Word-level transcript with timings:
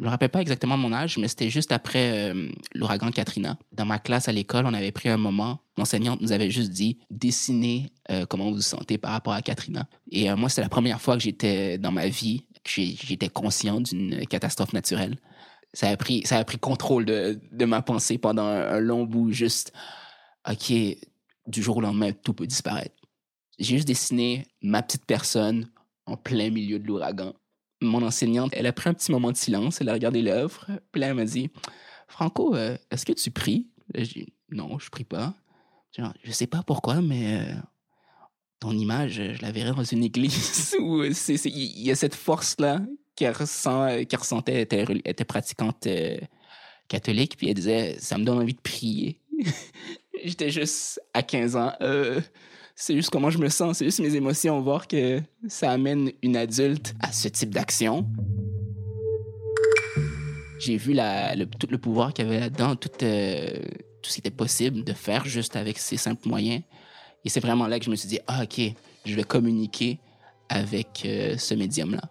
Je 0.00 0.04
me 0.06 0.08
rappelle 0.08 0.30
pas 0.30 0.40
exactement 0.40 0.78
mon 0.78 0.94
âge, 0.94 1.18
mais 1.18 1.28
c'était 1.28 1.50
juste 1.50 1.72
après 1.72 2.30
euh, 2.30 2.48
l'ouragan 2.74 3.10
Katrina. 3.10 3.58
Dans 3.70 3.84
ma 3.84 3.98
classe 3.98 4.28
à 4.28 4.32
l'école, 4.32 4.64
on 4.64 4.72
avait 4.72 4.92
pris 4.92 5.10
un 5.10 5.18
moment. 5.18 5.60
L'enseignante 5.76 6.22
nous 6.22 6.32
avait 6.32 6.50
juste 6.50 6.70
dit 6.70 6.96
dessinez 7.10 7.92
euh, 8.10 8.24
comment 8.24 8.46
vous 8.48 8.54
vous 8.54 8.62
sentez 8.62 8.96
par 8.96 9.10
rapport 9.10 9.34
à 9.34 9.42
Katrina. 9.42 9.86
Et 10.10 10.30
euh, 10.30 10.36
moi, 10.36 10.48
c'était 10.48 10.62
la 10.62 10.70
première 10.70 11.02
fois 11.02 11.18
que 11.18 11.22
j'étais 11.22 11.76
dans 11.76 11.92
ma 11.92 12.08
vie 12.08 12.46
que 12.64 12.70
j'étais 12.80 13.28
conscient 13.28 13.82
d'une 13.82 14.26
catastrophe 14.26 14.72
naturelle. 14.72 15.18
Ça 15.74 15.90
a 15.90 15.96
pris, 15.98 16.22
ça 16.24 16.38
a 16.38 16.44
pris 16.44 16.58
contrôle 16.58 17.04
de, 17.04 17.38
de 17.52 17.64
ma 17.66 17.82
pensée 17.82 18.16
pendant 18.16 18.44
un, 18.44 18.76
un 18.76 18.80
long 18.80 19.04
bout. 19.04 19.32
Juste, 19.32 19.70
ok, 20.48 20.72
du 21.46 21.62
jour 21.62 21.76
au 21.76 21.80
lendemain, 21.82 22.12
tout 22.12 22.32
peut 22.32 22.46
disparaître. 22.46 22.96
J'ai 23.58 23.76
juste 23.76 23.88
dessiné 23.88 24.46
ma 24.62 24.82
petite 24.82 25.04
personne 25.04 25.68
en 26.06 26.16
plein 26.16 26.48
milieu 26.48 26.78
de 26.78 26.86
l'ouragan 26.86 27.34
mon 27.80 28.02
enseignante, 28.02 28.52
elle 28.54 28.66
a 28.66 28.72
pris 28.72 28.88
un 28.90 28.94
petit 28.94 29.10
moment 29.10 29.32
de 29.32 29.36
silence, 29.36 29.80
elle 29.80 29.88
a 29.88 29.92
regardé 29.92 30.22
l'œuvre, 30.22 30.66
puis 30.92 31.00
là, 31.00 31.08
elle 31.08 31.14
m'a 31.14 31.24
dit 31.24 31.50
Franco, 32.08 32.54
euh, 32.54 32.76
est-ce 32.90 33.06
que 33.06 33.12
tu 33.12 33.30
pries? 33.30 33.68
J'ai 33.94 34.24
dit 34.24 34.34
Non, 34.50 34.78
je 34.78 34.90
prie 34.90 35.04
pas. 35.04 35.34
Genre, 35.96 36.12
je 36.22 36.32
sais 36.32 36.46
pas 36.46 36.62
pourquoi, 36.62 37.00
mais 37.00 37.40
euh, 37.40 37.54
ton 38.60 38.72
image, 38.72 39.14
je 39.14 39.42
la 39.42 39.52
verrais 39.52 39.72
dans 39.72 39.84
une 39.84 40.04
église 40.04 40.76
où 40.80 41.04
il 41.04 41.82
y 41.82 41.90
a 41.90 41.96
cette 41.96 42.14
force-là 42.14 42.80
qu'elle 43.16 43.34
ressent, 43.34 43.88
ressentait, 44.12 44.66
elle 44.70 45.02
était, 45.04 45.24
pratiquante 45.24 45.86
euh, 45.86 46.18
catholique, 46.88 47.36
puis 47.36 47.48
elle 47.48 47.54
disait 47.54 47.96
Ça 47.98 48.18
me 48.18 48.24
donne 48.24 48.38
envie 48.38 48.54
de 48.54 48.60
prier. 48.60 49.20
J'étais 50.24 50.50
juste 50.50 51.00
à 51.14 51.22
15 51.22 51.56
ans 51.56 51.72
c'est 52.74 52.94
juste 52.94 53.10
comment 53.10 53.30
je 53.30 53.38
me 53.38 53.48
sens, 53.48 53.78
c'est 53.78 53.84
juste 53.84 54.00
mes 54.00 54.14
émotions, 54.14 54.60
voir 54.60 54.88
que 54.88 55.20
ça 55.48 55.70
amène 55.70 56.10
une 56.22 56.36
adulte 56.36 56.94
à 57.00 57.12
ce 57.12 57.28
type 57.28 57.50
d'action. 57.50 58.06
J'ai 60.58 60.76
vu 60.76 60.94
tout 61.58 61.66
le 61.70 61.78
pouvoir 61.78 62.12
qu'il 62.12 62.26
y 62.26 62.28
avait 62.28 62.40
là-dedans, 62.40 62.76
tout, 62.76 62.90
euh, 63.02 63.58
tout 64.02 64.10
ce 64.10 64.14
qui 64.14 64.20
était 64.20 64.30
possible 64.30 64.84
de 64.84 64.92
faire 64.92 65.24
juste 65.24 65.56
avec 65.56 65.78
ces 65.78 65.96
simples 65.96 66.28
moyens. 66.28 66.62
Et 67.24 67.28
c'est 67.28 67.40
vraiment 67.40 67.66
là 67.66 67.78
que 67.78 67.84
je 67.84 67.90
me 67.90 67.96
suis 67.96 68.08
dit, 68.08 68.18
ah 68.26 68.42
ok, 68.44 68.60
je 69.06 69.14
vais 69.14 69.24
communiquer 69.24 69.98
avec 70.48 71.02
euh, 71.04 71.36
ce 71.38 71.54
médium-là. 71.54 72.02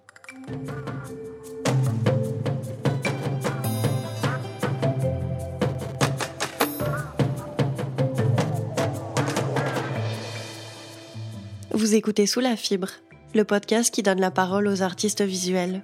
Vous 11.79 11.95
écoutez 11.95 12.25
Sous 12.25 12.41
la 12.41 12.57
fibre, 12.57 12.89
le 13.33 13.45
podcast 13.45 13.89
qui 13.89 14.03
donne 14.03 14.19
la 14.19 14.31
parole 14.31 14.67
aux 14.67 14.81
artistes 14.81 15.21
visuels. 15.21 15.81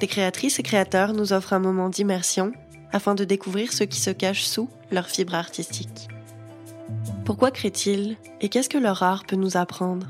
Des 0.00 0.08
créatrices 0.08 0.58
et 0.58 0.64
créateurs 0.64 1.12
nous 1.12 1.32
offrent 1.32 1.52
un 1.52 1.60
moment 1.60 1.90
d'immersion 1.90 2.50
afin 2.90 3.14
de 3.14 3.22
découvrir 3.22 3.72
ce 3.72 3.84
qui 3.84 4.00
se 4.00 4.10
cache 4.10 4.42
sous 4.42 4.68
leur 4.90 5.06
fibre 5.06 5.36
artistique. 5.36 6.08
Pourquoi 7.24 7.52
créent-ils 7.52 8.16
et 8.40 8.48
qu'est-ce 8.48 8.68
que 8.68 8.78
leur 8.78 9.04
art 9.04 9.26
peut 9.26 9.36
nous 9.36 9.56
apprendre? 9.56 10.08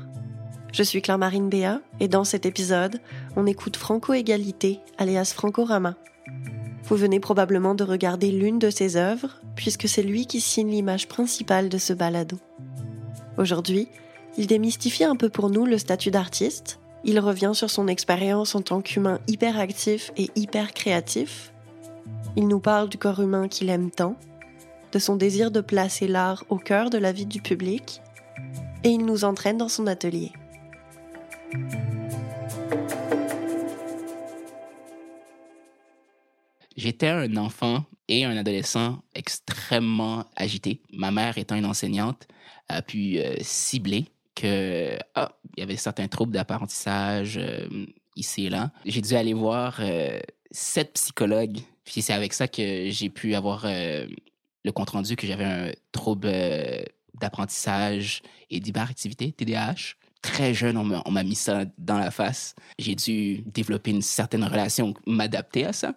Je 0.73 0.81
suis 0.81 1.03
Claire-Marine 1.03 1.47
Béa 1.49 1.79
et 1.99 2.07
dans 2.07 2.23
cet 2.23 2.47
épisode, 2.47 2.99
on 3.35 3.45
écoute 3.45 3.77
Franco-Égalité, 3.77 4.79
alias 4.97 5.31
Franco-Rama. 5.35 5.93
Vous 6.85 6.95
venez 6.95 7.19
probablement 7.19 7.75
de 7.75 7.83
regarder 7.83 8.31
l'une 8.31 8.57
de 8.57 8.71
ses 8.71 8.95
œuvres 8.97 9.41
puisque 9.55 9.87
c'est 9.87 10.01
lui 10.01 10.25
qui 10.25 10.41
signe 10.41 10.71
l'image 10.71 11.07
principale 11.07 11.69
de 11.69 11.77
ce 11.77 11.93
balado. 11.93 12.39
Aujourd'hui, 13.37 13.87
il 14.37 14.47
démystifie 14.47 15.03
un 15.03 15.15
peu 15.15 15.29
pour 15.29 15.49
nous 15.49 15.65
le 15.65 15.77
statut 15.77 16.11
d'artiste. 16.11 16.79
Il 17.03 17.19
revient 17.19 17.51
sur 17.53 17.69
son 17.69 17.87
expérience 17.87 18.55
en 18.55 18.61
tant 18.61 18.81
qu'humain 18.81 19.19
hyper 19.27 19.59
actif 19.59 20.11
et 20.17 20.29
hyper 20.35 20.73
créatif. 20.73 21.51
Il 22.35 22.47
nous 22.47 22.59
parle 22.59 22.89
du 22.89 22.97
corps 22.97 23.21
humain 23.21 23.47
qu'il 23.47 23.69
aime 23.69 23.91
tant, 23.91 24.15
de 24.91 24.99
son 24.99 25.15
désir 25.15 25.51
de 25.51 25.61
placer 25.61 26.07
l'art 26.07 26.45
au 26.49 26.57
cœur 26.57 26.89
de 26.89 26.97
la 26.97 27.11
vie 27.11 27.25
du 27.25 27.41
public, 27.41 28.01
et 28.83 28.89
il 28.89 29.05
nous 29.05 29.25
entraîne 29.25 29.57
dans 29.57 29.69
son 29.69 29.87
atelier. 29.87 30.31
J'étais 36.77 37.09
un 37.09 37.35
enfant 37.37 37.83
et 38.07 38.25
un 38.25 38.35
adolescent 38.37 38.99
extrêmement 39.13 40.25
agité. 40.35 40.81
Ma 40.93 41.11
mère 41.11 41.37
étant 41.37 41.55
une 41.55 41.65
enseignante 41.65 42.27
a 42.69 42.81
pu 42.81 43.17
euh, 43.19 43.35
cibler 43.41 44.05
que 44.35 44.97
ah, 45.15 45.31
il 45.55 45.61
y 45.61 45.63
avait 45.63 45.75
certains 45.75 46.07
troubles 46.07 46.33
d'apprentissage 46.33 47.37
euh, 47.37 47.67
ici 48.15 48.45
et 48.45 48.49
là. 48.49 48.71
J'ai 48.85 49.01
dû 49.01 49.13
aller 49.15 49.33
voir 49.33 49.77
euh, 49.79 50.19
sept 50.51 50.93
psychologues. 50.93 51.59
Puis 51.83 52.01
c'est 52.01 52.13
avec 52.13 52.33
ça 52.33 52.47
que 52.47 52.89
j'ai 52.89 53.09
pu 53.09 53.35
avoir 53.35 53.63
euh, 53.65 54.07
le 54.63 54.71
compte 54.71 54.91
rendu 54.91 55.15
que 55.15 55.27
j'avais 55.27 55.45
un 55.45 55.71
trouble 55.91 56.31
d'apprentissage 57.19 58.21
et 58.49 58.59
d'hyperactivité, 58.59 59.31
TDAH. 59.31 59.95
Très 60.21 60.53
jeune, 60.53 60.77
on 60.77 61.11
m'a 61.11 61.23
mis 61.23 61.35
ça 61.35 61.65
dans 61.79 61.97
la 61.97 62.11
face. 62.11 62.55
J'ai 62.77 62.93
dû 62.93 63.41
développer 63.47 63.89
une 63.89 64.03
certaine 64.03 64.43
relation, 64.43 64.93
m'adapter 65.07 65.65
à 65.65 65.73
ça. 65.73 65.95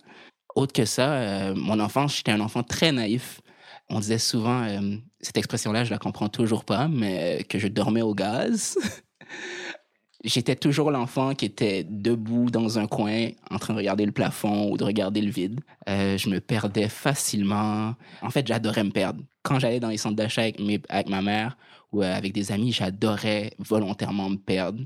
Autre 0.54 0.72
que 0.72 0.86
ça, 0.86 1.52
mon 1.54 1.78
enfance, 1.78 2.16
j'étais 2.16 2.32
un 2.32 2.40
enfant 2.40 2.62
très 2.62 2.90
naïf. 2.90 3.42
On 3.90 4.00
disait 4.00 4.18
souvent, 4.18 4.62
euh, 4.62 4.96
cette 5.20 5.36
expression-là, 5.36 5.84
je 5.84 5.90
la 5.90 5.98
comprends 5.98 6.28
toujours 6.28 6.64
pas, 6.64 6.88
mais 6.88 7.44
que 7.48 7.58
je 7.58 7.68
dormais 7.68 8.02
au 8.02 8.14
gaz. 8.14 8.78
J'étais 10.24 10.56
toujours 10.56 10.90
l'enfant 10.90 11.34
qui 11.34 11.44
était 11.44 11.84
debout 11.84 12.50
dans 12.50 12.78
un 12.78 12.86
coin 12.86 13.28
en 13.50 13.58
train 13.58 13.74
de 13.74 13.78
regarder 13.78 14.06
le 14.06 14.12
plafond 14.12 14.70
ou 14.70 14.78
de 14.78 14.84
regarder 14.84 15.20
le 15.20 15.30
vide. 15.30 15.60
Euh, 15.86 16.16
je 16.16 16.30
me 16.30 16.40
perdais 16.40 16.88
facilement. 16.88 17.94
En 18.22 18.30
fait, 18.30 18.46
j'adorais 18.46 18.84
me 18.84 18.90
perdre. 18.90 19.22
Quand 19.42 19.58
j'allais 19.58 19.80
dans 19.80 19.90
les 19.90 19.98
centres 19.98 20.16
d'achat 20.16 20.42
avec, 20.42 20.58
avec 20.88 21.10
ma 21.10 21.20
mère 21.20 21.58
ou 21.92 22.02
euh, 22.02 22.10
avec 22.10 22.32
des 22.32 22.52
amis, 22.52 22.72
j'adorais 22.72 23.52
volontairement 23.58 24.30
me 24.30 24.36
perdre 24.36 24.80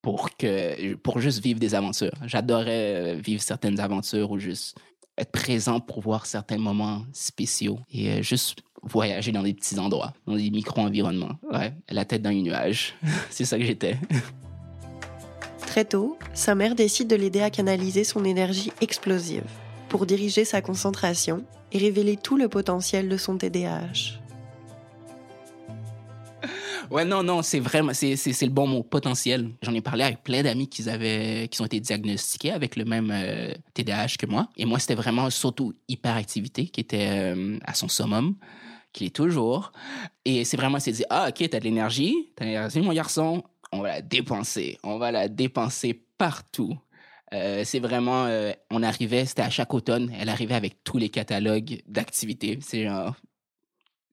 pour 0.00 0.36
que 0.36 0.94
pour 0.94 1.18
juste 1.18 1.42
vivre 1.42 1.58
des 1.58 1.74
aventures. 1.74 2.14
J'adorais 2.24 3.16
vivre 3.16 3.42
certaines 3.42 3.80
aventures 3.80 4.30
ou 4.30 4.38
juste 4.38 4.78
être 5.18 5.32
présent 5.32 5.80
pour 5.80 6.00
voir 6.00 6.26
certains 6.26 6.58
moments 6.58 7.04
spéciaux 7.12 7.78
et 7.92 8.10
euh, 8.10 8.22
juste 8.22 8.62
voyager 8.82 9.32
dans 9.32 9.42
des 9.42 9.54
petits 9.54 9.78
endroits, 9.78 10.12
dans 10.26 10.36
des 10.36 10.50
micro-environnements. 10.50 11.36
Ouais, 11.52 11.74
la 11.88 12.04
tête 12.04 12.22
dans 12.22 12.30
les 12.30 12.42
nuages. 12.42 12.94
C'est 13.30 13.44
ça 13.44 13.58
que 13.58 13.64
j'étais. 13.64 13.96
Très 15.58 15.84
tôt, 15.84 16.16
sa 16.34 16.54
mère 16.54 16.74
décide 16.74 17.08
de 17.08 17.16
l'aider 17.16 17.40
à 17.40 17.50
canaliser 17.50 18.04
son 18.04 18.24
énergie 18.24 18.72
explosive 18.80 19.44
pour 19.88 20.06
diriger 20.06 20.44
sa 20.44 20.60
concentration 20.60 21.44
et 21.72 21.78
révéler 21.78 22.16
tout 22.16 22.36
le 22.36 22.48
potentiel 22.48 23.08
de 23.08 23.16
son 23.16 23.36
TDAH. 23.36 24.20
Ouais, 26.90 27.04
non, 27.04 27.22
non, 27.22 27.42
c'est 27.42 27.58
vraiment, 27.58 27.92
c'est, 27.94 28.14
le 28.14 28.48
bon 28.48 28.66
mot, 28.66 28.82
potentiel. 28.82 29.50
J'en 29.62 29.74
ai 29.74 29.80
parlé 29.80 30.04
avec 30.04 30.22
plein 30.22 30.42
d'amis 30.42 30.68
qui 30.68 30.88
avaient, 30.88 31.48
qui 31.48 31.60
ont 31.60 31.66
été 31.66 31.80
diagnostiqués 31.80 32.52
avec 32.52 32.76
le 32.76 32.84
même 32.84 33.12
TDAH 33.74 34.04
euh, 34.04 34.06
que 34.18 34.26
moi. 34.26 34.48
Et 34.56 34.64
moi, 34.64 34.78
c'était 34.78 34.94
vraiment 34.94 35.28
surtout 35.30 35.74
hyperactivité 35.88 36.66
qui 36.68 36.80
était 36.80 37.08
euh, 37.10 37.58
à 37.64 37.74
son 37.74 37.88
summum, 37.88 38.36
qui 38.92 39.06
est 39.06 39.14
toujours. 39.14 39.72
Et 40.24 40.44
c'est 40.44 40.56
vraiment, 40.56 40.78
c'est 40.78 40.92
dire, 40.92 41.06
ah, 41.10 41.28
ok, 41.28 41.48
t'as 41.48 41.58
de 41.58 41.64
l'énergie, 41.64 42.14
t'as 42.36 42.44
de 42.44 42.50
l'énergie, 42.50 42.80
mon 42.80 42.92
garçon, 42.92 43.42
on 43.72 43.80
va 43.80 43.88
la 43.88 44.02
dépenser. 44.02 44.78
On 44.84 44.98
va 44.98 45.10
la 45.10 45.28
dépenser 45.28 46.04
partout. 46.18 46.76
Euh, 47.34 47.62
c'est 47.64 47.80
vraiment, 47.80 48.28
on 48.70 48.82
arrivait, 48.84 49.26
c'était 49.26 49.42
à 49.42 49.50
chaque 49.50 49.74
automne, 49.74 50.12
elle 50.16 50.28
arrivait 50.28 50.54
avec 50.54 50.84
tous 50.84 50.98
les 50.98 51.08
catalogues 51.08 51.82
d'activités. 51.88 52.60
C'est 52.62 52.84
genre, 52.84 53.16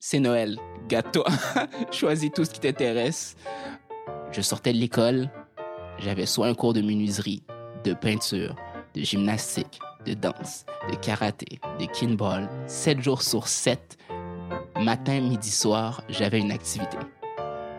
c'est 0.06 0.19
Noël. 0.19 0.59
Gâteau. 0.90 1.24
Choisis 1.91 2.30
tout 2.30 2.44
ce 2.44 2.50
qui 2.50 2.59
t'intéresse. 2.59 3.38
Je 4.34 4.41
sortais 4.41 4.74
de 4.74 4.78
l'école. 4.78 5.31
J'avais 5.97 6.25
soit 6.25 6.47
un 6.47 6.53
cours 6.53 6.74
de 6.74 6.81
menuiserie, 6.81 7.41
de 7.86 7.94
peinture, 7.94 8.53
de 8.96 9.02
gymnastique, 9.02 9.80
de 10.06 10.14
danse, 10.14 10.66
de 10.91 10.97
karaté, 10.97 11.61
de 11.79 11.85
kinball. 11.85 12.50
Sept 12.67 13.02
jours 13.02 13.22
sur 13.22 13.47
sept, 13.47 13.97
matin, 14.78 15.22
midi, 15.22 15.50
soir, 15.50 16.03
j'avais 16.09 16.41
une 16.41 16.52
activité. 16.52 16.97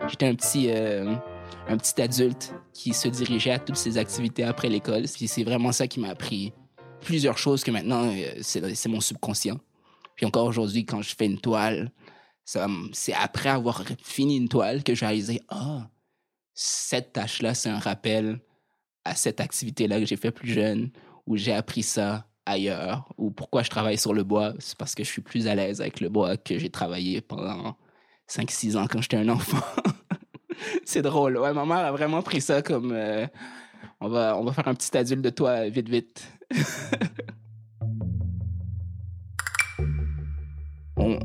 J'étais 0.07 0.25
un 0.25 0.33
petit, 0.33 0.71
euh, 0.71 1.13
un 1.67 1.77
petit 1.77 2.01
adulte 2.01 2.55
qui 2.73 2.93
se 2.93 3.07
dirigeait 3.07 3.51
à 3.51 3.59
toutes 3.59 3.77
ces 3.77 3.99
activités 3.99 4.43
après 4.43 4.69
l'école. 4.69 5.03
Puis 5.03 5.27
c'est 5.27 5.43
vraiment 5.43 5.71
ça 5.71 5.85
qui 5.85 5.99
m'a 5.99 6.09
appris 6.09 6.53
plusieurs 7.01 7.37
choses 7.37 7.63
que 7.63 7.69
maintenant, 7.69 8.09
euh, 8.11 8.39
c'est 8.41 8.89
mon 8.89 8.99
subconscient. 8.99 9.59
Puis 10.15 10.25
encore 10.25 10.47
aujourd'hui, 10.47 10.85
quand 10.85 11.03
je 11.03 11.13
fais 11.15 11.27
une 11.27 11.39
toile, 11.39 11.91
c'est 12.45 13.13
après 13.13 13.49
avoir 13.49 13.83
fini 14.01 14.37
une 14.37 14.47
toile 14.47 14.83
que 14.83 14.93
j'ai 14.93 15.05
réalisé, 15.05 15.41
ah, 15.49 15.89
cette 16.53 17.13
tâche-là, 17.13 17.53
c'est 17.53 17.69
un 17.69 17.79
rappel 17.79 18.39
à 19.03 19.15
cette 19.15 19.39
activité-là 19.39 19.99
que 19.99 20.05
j'ai 20.05 20.15
fait 20.15 20.31
plus 20.31 20.49
jeune, 20.49 20.91
où 21.25 21.37
j'ai 21.37 21.53
appris 21.53 21.83
ça 21.83 22.27
ailleurs, 22.45 23.09
ou 23.17 23.31
pourquoi 23.31 23.63
je 23.63 23.69
travaille 23.69 23.97
sur 23.97 24.13
le 24.13 24.23
bois, 24.23 24.53
c'est 24.59 24.77
parce 24.77 24.95
que 24.95 25.03
je 25.03 25.09
suis 25.09 25.21
plus 25.21 25.47
à 25.47 25.55
l'aise 25.55 25.81
avec 25.81 25.99
le 25.99 26.09
bois 26.09 26.37
que 26.37 26.59
j'ai 26.59 26.69
travaillé 26.69 27.21
pendant 27.21 27.75
5-6 28.29 28.77
ans 28.77 28.87
quand 28.87 29.01
j'étais 29.01 29.17
un 29.17 29.29
enfant. 29.29 29.65
c'est 30.85 31.01
drôle. 31.01 31.37
Ouais, 31.37 31.53
ma 31.53 31.65
mère 31.65 31.77
a 31.77 31.91
vraiment 31.91 32.21
pris 32.21 32.41
ça 32.41 32.61
comme 32.61 32.91
euh, 32.91 33.25
on, 33.99 34.07
va, 34.07 34.37
on 34.37 34.43
va 34.43 34.53
faire 34.53 34.67
un 34.67 34.75
petit 34.75 34.95
adulte 34.95 35.21
de 35.21 35.29
toi 35.29 35.67
vite, 35.69 35.89
vite. 35.89 36.27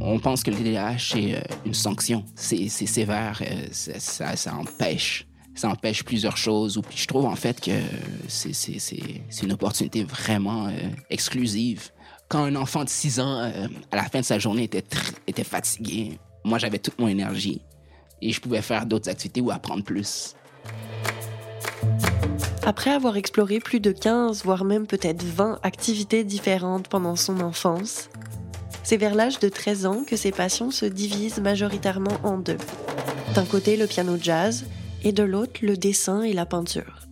on, 0.01 0.19
pense 0.19 0.43
que 0.43 0.51
le 0.51 0.57
TDAH, 0.57 0.99
c'est 0.99 1.35
euh, 1.35 1.41
une 1.67 1.75
sanction. 1.75 2.25
C'est 2.35 2.69
sévère, 2.69 3.41
euh, 3.43 3.67
ça, 3.73 4.37
ça, 4.37 4.55
empêche. 4.55 5.27
Ça 5.55 5.69
empêche 5.69 6.05
plusieurs 6.05 6.37
choses. 6.37 6.81
Je 6.95 7.07
trouve 7.07 7.27
en 7.27 7.37
fait 7.37 7.61
que 7.61 7.73
c'est 8.29 9.43
une 9.43 9.53
opportunité 9.53 10.05
vraiment 10.05 10.67
euh, 10.67 10.73
exclusive. 11.11 11.91
Quand 12.29 12.45
un 12.45 12.57
enfant 12.57 12.85
de 12.85 12.89
6 12.89 13.21
ans, 13.21 13.53
à 13.91 13.97
la 13.97 14.05
fin 14.05 14.21
de 14.21 14.25
sa 14.25 14.39
journée, 14.39 14.65
était, 14.65 14.85
était 15.27 15.45
fatigué, 15.45 16.19
moi 16.45 16.59
j'avais 16.59 16.79
toute 16.79 16.99
mon 17.01 17.09
énergie 17.09 17.61
et 18.23 18.33
je 18.33 18.41
pouvais 18.41 18.63
faire 18.63 18.87
d'autres 18.87 19.09
activités 19.09 19.41
ou 19.41 19.51
apprendre 19.51 19.83
plus. 19.83 20.37
Après 22.63 22.91
avoir 22.91 23.17
exploré 23.17 23.59
plus 23.59 23.81
de 23.81 23.91
15, 23.91 24.45
voire 24.45 24.65
même 24.65 24.87
peut-être 24.87 25.23
20 25.25 25.59
activités 25.63 26.25
différentes 26.25 26.89
pendant 26.89 27.17
son 27.17 27.41
enfance, 27.41 28.11
c'est 28.83 28.97
vers 28.97 29.15
l'âge 29.15 29.39
de 29.39 29.49
13 29.49 29.87
ans 29.87 30.05
que 30.05 30.17
ses 30.17 30.33
passions 30.33 30.71
se 30.71 30.87
divisent 30.87 31.41
majoritairement 31.41 32.19
en 32.25 32.39
deux. 32.39 32.59
D'un 33.35 33.45
côté 33.45 33.77
le 33.77 33.87
piano 33.87 34.17
jazz 34.21 34.67
et 35.05 35.13
de 35.13 35.23
l'autre 35.23 35.61
le 35.63 35.77
dessin 35.77 36.23
et 36.23 36.33
la 36.33 36.47
peinture. 36.47 37.07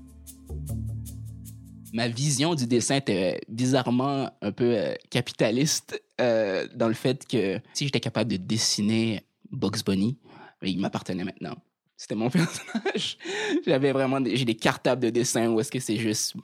Ma 1.92 2.08
vision 2.08 2.54
du 2.54 2.66
dessin 2.66 2.96
était 2.96 3.40
bizarrement 3.48 4.30
un 4.42 4.52
peu 4.52 4.76
euh, 4.76 4.94
capitaliste 5.10 6.02
euh, 6.20 6.66
dans 6.74 6.88
le 6.88 6.94
fait 6.94 7.26
que 7.26 7.60
si 7.72 7.86
j'étais 7.86 8.00
capable 8.00 8.30
de 8.30 8.36
dessiner 8.36 9.22
Bugs 9.50 9.82
Bunny, 9.84 10.18
il 10.62 10.78
m'appartenait 10.80 11.24
maintenant. 11.24 11.56
C'était 11.96 12.14
mon 12.14 12.30
personnage. 12.30 13.18
J'avais 13.66 13.92
vraiment 13.92 14.18
j'ai 14.24 14.44
des 14.44 14.54
cartables 14.54 15.02
de 15.02 15.10
dessin 15.10 15.48
où 15.48 15.60
est-ce 15.60 15.70
que 15.70 15.80
c'est 15.80 15.96
juste 15.96 16.34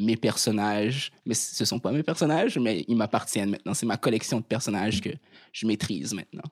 mes 0.00 0.16
personnages, 0.16 1.12
mais 1.26 1.34
ce 1.34 1.64
sont 1.64 1.78
pas 1.78 1.92
mes 1.92 2.02
personnages, 2.02 2.58
mais 2.58 2.84
ils 2.88 2.96
m'appartiennent 2.96 3.50
maintenant. 3.50 3.74
C'est 3.74 3.86
ma 3.86 3.96
collection 3.96 4.38
de 4.38 4.44
personnages 4.44 5.00
que 5.00 5.10
je 5.52 5.66
maîtrise 5.66 6.14
maintenant. 6.14 6.42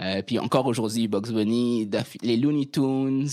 Euh, 0.00 0.22
puis 0.22 0.38
encore 0.38 0.66
aujourd'hui, 0.66 1.08
Bugs 1.08 1.32
Bunny, 1.32 1.88
les 2.22 2.36
Looney 2.36 2.66
Tunes, 2.66 3.28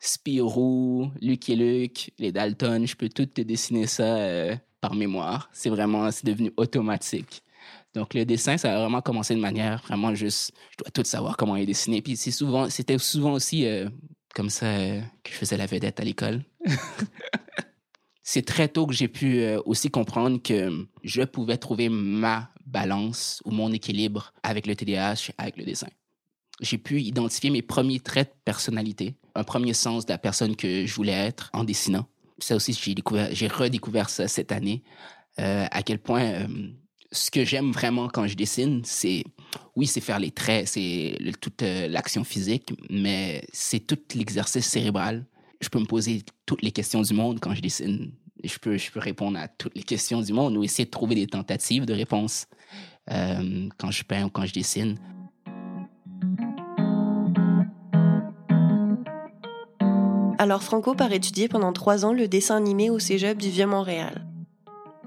Spirou, 0.00 1.10
Lucky 1.20 1.56
Luke, 1.56 2.12
les 2.18 2.32
Dalton, 2.32 2.86
je 2.86 2.94
peux 2.94 3.08
tout 3.08 3.26
te 3.26 3.40
dessiner 3.40 3.86
ça 3.86 4.16
euh, 4.16 4.56
par 4.80 4.94
mémoire. 4.94 5.50
C'est 5.52 5.70
vraiment, 5.70 6.10
c'est 6.10 6.26
devenu 6.26 6.52
automatique. 6.56 7.42
Donc 7.94 8.14
le 8.14 8.24
dessin, 8.24 8.56
ça 8.58 8.76
a 8.76 8.80
vraiment 8.80 9.00
commencé 9.00 9.34
de 9.34 9.40
manière 9.40 9.82
vraiment 9.82 10.14
juste, 10.14 10.52
je 10.70 10.84
dois 10.84 10.90
tout 10.90 11.02
savoir 11.04 11.36
comment 11.36 11.56
il 11.56 11.66
dessiner. 11.66 12.02
Puis 12.02 12.16
c'est 12.16 12.30
souvent, 12.30 12.68
c'était 12.68 12.98
souvent 12.98 13.32
aussi 13.32 13.66
euh, 13.66 13.88
comme 14.34 14.50
ça 14.50 14.66
que 15.24 15.30
je 15.30 15.36
faisais 15.36 15.56
la 15.56 15.66
vedette 15.66 15.98
à 15.98 16.04
l'école. 16.04 16.44
c'est 18.28 18.44
très 18.44 18.66
tôt 18.66 18.88
que 18.88 18.92
j'ai 18.92 19.06
pu 19.06 19.38
euh, 19.38 19.62
aussi 19.66 19.88
comprendre 19.88 20.42
que 20.42 20.88
je 21.04 21.22
pouvais 21.22 21.58
trouver 21.58 21.88
ma 21.88 22.50
balance 22.66 23.40
ou 23.44 23.52
mon 23.52 23.72
équilibre 23.72 24.32
avec 24.42 24.66
le 24.66 24.74
TDAH, 24.74 25.30
avec 25.38 25.56
le 25.56 25.64
dessin. 25.64 25.86
J'ai 26.60 26.76
pu 26.76 27.00
identifier 27.00 27.50
mes 27.50 27.62
premiers 27.62 28.00
traits 28.00 28.30
de 28.30 28.34
personnalité, 28.44 29.14
un 29.36 29.44
premier 29.44 29.74
sens 29.74 30.06
de 30.06 30.12
la 30.12 30.18
personne 30.18 30.56
que 30.56 30.86
je 30.86 30.94
voulais 30.96 31.12
être 31.12 31.50
en 31.52 31.62
dessinant. 31.62 32.08
Ça 32.40 32.56
aussi, 32.56 32.72
j'ai 32.72 32.96
découvert, 32.96 33.28
j'ai 33.30 33.46
redécouvert 33.46 34.10
ça 34.10 34.26
cette 34.26 34.50
année, 34.50 34.82
euh, 35.38 35.66
à 35.70 35.84
quel 35.84 36.00
point 36.00 36.24
euh, 36.24 36.48
ce 37.12 37.30
que 37.30 37.44
j'aime 37.44 37.70
vraiment 37.70 38.08
quand 38.08 38.26
je 38.26 38.34
dessine, 38.34 38.82
c'est, 38.84 39.22
oui, 39.76 39.86
c'est 39.86 40.00
faire 40.00 40.18
les 40.18 40.32
traits, 40.32 40.66
c'est 40.66 41.16
toute 41.40 41.62
l'action 41.62 42.24
physique, 42.24 42.72
mais 42.90 43.46
c'est 43.52 43.86
tout 43.86 44.00
l'exercice 44.16 44.66
cérébral 44.66 45.24
je 45.60 45.68
peux 45.68 45.78
me 45.78 45.86
poser 45.86 46.22
toutes 46.44 46.62
les 46.62 46.72
questions 46.72 47.02
du 47.02 47.14
monde 47.14 47.38
quand 47.40 47.54
je 47.54 47.62
dessine. 47.62 48.12
Je 48.44 48.58
peux, 48.58 48.76
je 48.76 48.90
peux 48.90 49.00
répondre 49.00 49.38
à 49.38 49.48
toutes 49.48 49.74
les 49.74 49.82
questions 49.82 50.20
du 50.20 50.32
monde 50.32 50.56
ou 50.56 50.62
essayer 50.62 50.84
de 50.84 50.90
trouver 50.90 51.14
des 51.14 51.26
tentatives 51.26 51.86
de 51.86 51.94
réponse 51.94 52.46
euh, 53.10 53.68
quand 53.78 53.90
je 53.90 54.04
peins 54.04 54.26
ou 54.26 54.30
quand 54.30 54.44
je 54.44 54.52
dessine. 54.52 54.98
Alors 60.38 60.62
Franco 60.62 60.94
part 60.94 61.12
étudier 61.12 61.48
pendant 61.48 61.72
trois 61.72 62.04
ans 62.04 62.12
le 62.12 62.28
dessin 62.28 62.56
animé 62.56 62.90
au 62.90 62.98
Cégep 62.98 63.38
du 63.38 63.48
Vieux-Montréal. 63.48 64.26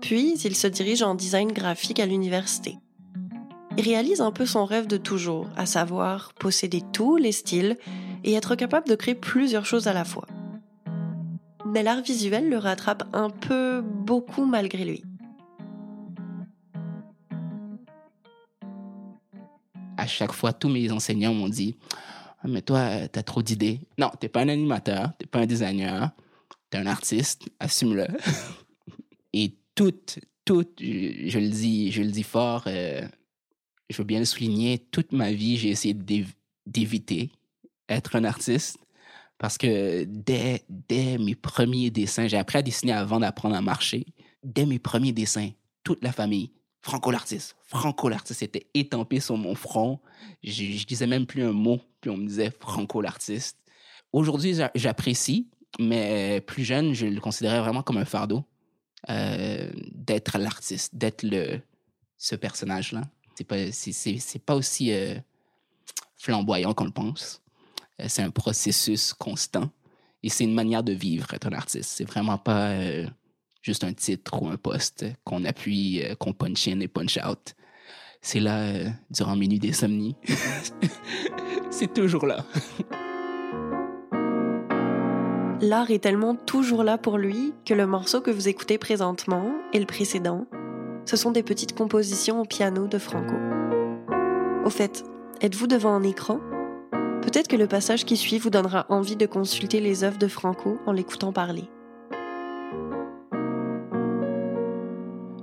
Puis, 0.01 0.33
il 0.43 0.55
se 0.55 0.67
dirige 0.67 1.03
en 1.03 1.13
design 1.13 1.51
graphique 1.51 1.99
à 1.99 2.05
l'université. 2.05 2.77
Il 3.77 3.83
réalise 3.83 4.21
un 4.21 4.31
peu 4.31 4.45
son 4.45 4.65
rêve 4.65 4.87
de 4.87 4.97
toujours, 4.97 5.47
à 5.55 5.65
savoir 5.65 6.33
posséder 6.33 6.81
tous 6.93 7.17
les 7.17 7.33
styles 7.33 7.77
et 8.23 8.33
être 8.33 8.55
capable 8.55 8.87
de 8.87 8.95
créer 8.95 9.15
plusieurs 9.15 9.65
choses 9.65 9.87
à 9.87 9.93
la 9.93 10.05
fois 10.05 10.25
mais 11.71 11.83
l'art 11.83 12.01
visuel 12.01 12.49
le 12.49 12.57
rattrape 12.57 13.03
un 13.13 13.29
peu 13.29 13.81
beaucoup 13.81 14.45
malgré 14.45 14.85
lui. 14.85 15.03
À 19.97 20.07
chaque 20.07 20.31
fois, 20.31 20.53
tous 20.53 20.69
mes 20.69 20.91
enseignants 20.91 21.33
m'ont 21.33 21.49
dit 21.49 21.75
ah, 22.41 22.47
Mais 22.47 22.61
toi, 22.61 23.07
t'as 23.07 23.23
trop 23.23 23.41
d'idées. 23.41 23.81
Non, 23.97 24.09
t'es 24.19 24.29
pas 24.29 24.41
un 24.41 24.49
animateur, 24.49 25.11
t'es 25.17 25.25
pas 25.25 25.39
un 25.39 25.45
designer, 25.45 26.11
t'es 26.69 26.77
un 26.77 26.87
artiste, 26.87 27.49
assume-le. 27.59 28.07
Et 29.33 29.55
tout, 29.75 29.93
tout, 30.45 30.65
je, 30.79 31.39
le 31.39 31.49
dis, 31.49 31.91
je 31.91 32.01
le 32.01 32.09
dis 32.09 32.23
fort, 32.23 32.63
euh, 32.67 33.07
je 33.89 33.97
veux 33.97 34.05
bien 34.05 34.19
le 34.19 34.25
souligner, 34.25 34.79
toute 34.91 35.11
ma 35.11 35.31
vie, 35.31 35.57
j'ai 35.57 35.69
essayé 35.69 35.95
d'éviter 36.65 37.29
être 37.89 38.15
un 38.15 38.23
artiste 38.23 38.79
parce 39.39 39.57
que 39.57 40.03
dès, 40.03 40.63
dès 40.69 41.17
mes 41.17 41.33
premiers 41.33 41.89
dessins, 41.89 42.27
j'ai 42.27 42.37
appris 42.37 42.59
à 42.59 42.61
dessiner 42.61 42.91
avant 42.93 43.19
d'apprendre 43.19 43.55
à 43.55 43.61
marcher. 43.61 44.05
Dès 44.43 44.65
mes 44.65 44.77
premiers 44.79 45.13
dessins, 45.13 45.49
toute 45.83 46.03
la 46.03 46.11
famille, 46.11 46.51
Franco 46.81 47.09
l'artiste, 47.09 47.55
Franco 47.65 48.07
l'artiste 48.07 48.43
était 48.43 48.67
étampé 48.73 49.19
sur 49.19 49.37
mon 49.37 49.55
front. 49.55 49.99
Je, 50.43 50.51
je 50.51 50.85
disais 50.85 51.07
même 51.07 51.25
plus 51.25 51.43
un 51.43 51.51
mot, 51.51 51.79
puis 51.99 52.11
on 52.11 52.17
me 52.17 52.27
disait 52.27 52.51
Franco 52.59 53.01
l'artiste. 53.01 53.57
Aujourd'hui, 54.13 54.55
j'apprécie, 54.75 55.49
mais 55.79 56.41
plus 56.41 56.63
jeune, 56.63 56.93
je 56.93 57.05
le 57.05 57.19
considérais 57.19 57.59
vraiment 57.59 57.81
comme 57.81 57.97
un 57.97 58.05
fardeau 58.05 58.43
euh, 59.09 59.71
d'être 59.93 60.37
l'artiste, 60.37 60.95
d'être 60.95 61.23
le 61.23 61.61
ce 62.17 62.35
personnage-là. 62.35 63.01
C'est 63.35 63.45
pas, 63.45 63.71
c'est, 63.71 64.45
pas 64.45 64.55
aussi 64.55 64.91
euh, 64.91 65.15
flamboyant 66.17 66.73
qu'on 66.73 66.83
le 66.83 66.91
pense. 66.91 67.41
Euh, 67.99 68.05
c'est 68.07 68.21
un 68.21 68.31
processus 68.31 69.13
constant 69.13 69.69
et 70.23 70.29
c'est 70.29 70.43
une 70.43 70.53
manière 70.53 70.83
de 70.83 70.91
vivre 70.91 71.33
être 71.33 71.47
un 71.47 71.53
artiste. 71.53 71.91
C'est 71.95 72.05
vraiment 72.05 72.37
pas 72.37 72.69
euh, 72.69 73.07
juste 73.61 73.83
un 73.83 73.93
titre 73.93 74.41
ou 74.41 74.47
un 74.47 74.57
poste 74.57 75.05
qu'on 75.23 75.45
appuie, 75.45 76.03
euh, 76.03 76.15
qu'on 76.15 76.33
punch 76.33 76.67
in 76.67 76.79
et 76.79 76.87
punch 76.87 77.17
out. 77.17 77.55
C'est 78.21 78.39
là 78.41 78.73
durant 79.09 79.35
mes 79.35 79.47
nuits 79.47 79.59
d'insomnie. 79.59 80.15
c'est 81.71 81.93
toujours 81.93 82.25
là. 82.25 82.45
L'art 85.61 85.89
est 85.91 85.99
tellement 85.99 86.35
toujours 86.35 86.83
là 86.83 86.97
pour 86.97 87.17
lui 87.17 87.53
que 87.65 87.73
le 87.73 87.85
morceau 87.85 88.21
que 88.21 88.31
vous 88.31 88.47
écoutez 88.47 88.77
présentement 88.77 89.51
et 89.73 89.79
le 89.79 89.85
précédent, 89.85 90.45
ce 91.05 91.17
sont 91.17 91.31
des 91.31 91.43
petites 91.43 91.75
compositions 91.75 92.41
au 92.41 92.45
piano 92.45 92.87
de 92.87 92.97
Franco. 92.97 93.35
Au 94.65 94.69
fait, 94.69 95.03
êtes-vous 95.41 95.67
devant 95.67 95.93
un 95.93 96.03
écran 96.03 96.39
Peut-être 97.21 97.49
que 97.49 97.57
le 97.57 97.67
passage 97.67 98.05
qui 98.05 98.15
suit 98.15 98.39
vous 98.39 98.49
donnera 98.49 98.85
envie 98.89 99.17
de 99.17 99.25
consulter 99.25 99.81
les 99.81 100.03
œuvres 100.03 100.17
de 100.17 100.27
Franco 100.27 100.79
en 100.85 100.93
l'écoutant 100.93 101.33
parler. 101.33 101.65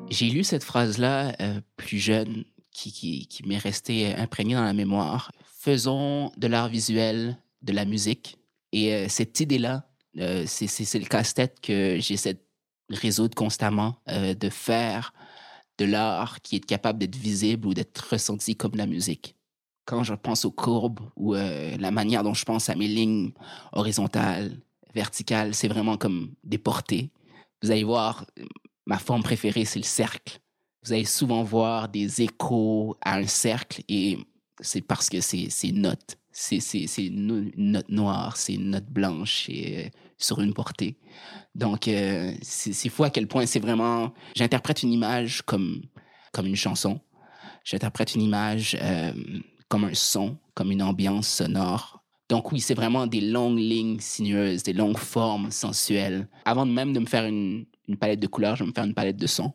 J'ai 0.09 0.31
lu 0.31 0.43
cette 0.43 0.65
phrase-là 0.65 1.37
euh, 1.41 1.61
plus 1.77 1.99
jeune 1.99 2.45
qui, 2.73 3.29
m'est 3.45 3.59
restée 3.59 4.15
imprégnée 4.15 4.55
dans 4.55 4.65
la 4.65 4.73
mémoire. 4.73 5.31
Faisons 5.45 6.33
de 6.37 6.47
l'art 6.47 6.69
visuel 6.69 7.39
de 7.63 7.73
la 7.73 7.85
musique. 7.85 8.39
Et 8.73 8.95
euh, 8.95 9.07
cette 9.09 9.39
idée-là, 9.41 9.87
euh, 10.19 10.45
c'est 10.47 10.99
le 10.99 11.07
casse-tête 11.07 11.61
que 11.61 11.99
j'essaie 12.01 12.35
de 12.35 12.41
résoudre 12.97 13.35
constamment, 13.35 13.97
de 14.07 14.49
faire 14.49 15.13
de 15.79 15.85
l'art 15.85 16.41
qui 16.41 16.57
est 16.57 16.65
capable 16.65 16.99
d'être 16.99 17.17
visible 17.17 17.69
ou 17.69 17.75
d'être 17.75 17.99
ressenti 18.11 18.57
comme 18.57 18.77
la 18.77 18.87
musique 18.87 19.36
quand 19.87 20.03
je 20.03 20.15
pense 20.15 20.45
aux 20.45 20.51
courbes 20.51 21.01
ou 21.17 21.35
euh, 21.35 21.77
la 21.79 21.91
manière 21.91 22.23
dont 22.23 22.35
je 22.35 22.45
pense 22.45 22.69
à 22.69 22.75
mes 22.75 22.89
lignes 22.89 23.31
horizontales, 23.73 24.61
verticales, 24.95 25.55
c'est 25.55 25.69
vraiment 25.69 25.97
comme 25.97 26.35
des 26.45 26.59
portées. 26.59 27.11
Vous 27.63 27.71
allez 27.71 27.85
voir, 27.85 28.27
ma 28.85 28.99
forme 28.99 29.23
préférée, 29.23 29.65
c'est 29.65 29.79
le 29.79 29.85
cercle. 29.85 30.41
Vous 30.85 30.93
allez 30.93 31.05
souvent 31.05 31.43
voir 31.43 31.89
des 31.89 32.23
échos 32.23 32.97
à 33.01 33.17
un 33.17 33.27
cercle 33.27 33.83
et 33.89 34.19
c'est 34.61 34.83
parce 34.83 35.09
que 35.09 35.21
c'est 35.21 35.49
une 35.65 35.83
note. 35.83 36.17
C'est 36.33 36.59
une 36.99 37.53
note 37.57 37.89
noire, 37.89 38.37
c'est 38.37 38.55
une 38.55 38.71
note 38.71 38.87
blanche 38.87 39.49
euh, 39.51 39.89
sur 40.19 40.41
une 40.41 40.53
portée. 40.53 40.99
Donc, 41.55 41.89
euh, 41.89 42.35
c'est 42.43 42.89
fou 42.91 43.05
à 43.05 43.11
quel 43.11 43.27
point 43.27 43.47
c'est 43.47 43.61
vraiment... 43.61 44.13
J'interprète 44.35 44.83
une 44.83 44.93
image 44.93 45.43
comme, 45.43 45.81
comme 46.33 46.47
une 46.47 46.57
chanson. 46.57 47.01
J'interprète 47.65 48.15
une 48.15 48.23
image 48.23 48.77
comme 49.69 49.85
un 49.85 49.95
son, 49.95 50.37
comme 50.55 50.71
une 50.71 50.83
ambiance 50.83 51.29
sonore. 51.29 52.03
Donc 52.29 52.51
oui, 52.51 52.61
c'est 52.61 52.75
vraiment 52.75 53.07
des 53.07 53.21
longues 53.21 53.59
lignes 53.59 54.01
sinueuses, 54.01 54.63
des 54.63 54.73
longues 54.73 54.99
formes 54.99 55.51
sensuelles. 55.51 56.29
Avant 56.45 56.67
même 56.67 56.93
de 56.93 57.01
me 57.01 57.07
faire 57.07 57.25
une, 57.25 57.67
une 57.89 57.97
palette 57.97 58.21
de 58.21 58.27
couleurs, 58.27 58.57
je 58.57 58.65
vais 58.65 58.69
me 58.69 58.75
faire 58.75 58.85
une 58.85 58.95
palette 58.95 59.17
de 59.17 59.27
sons. 59.27 59.53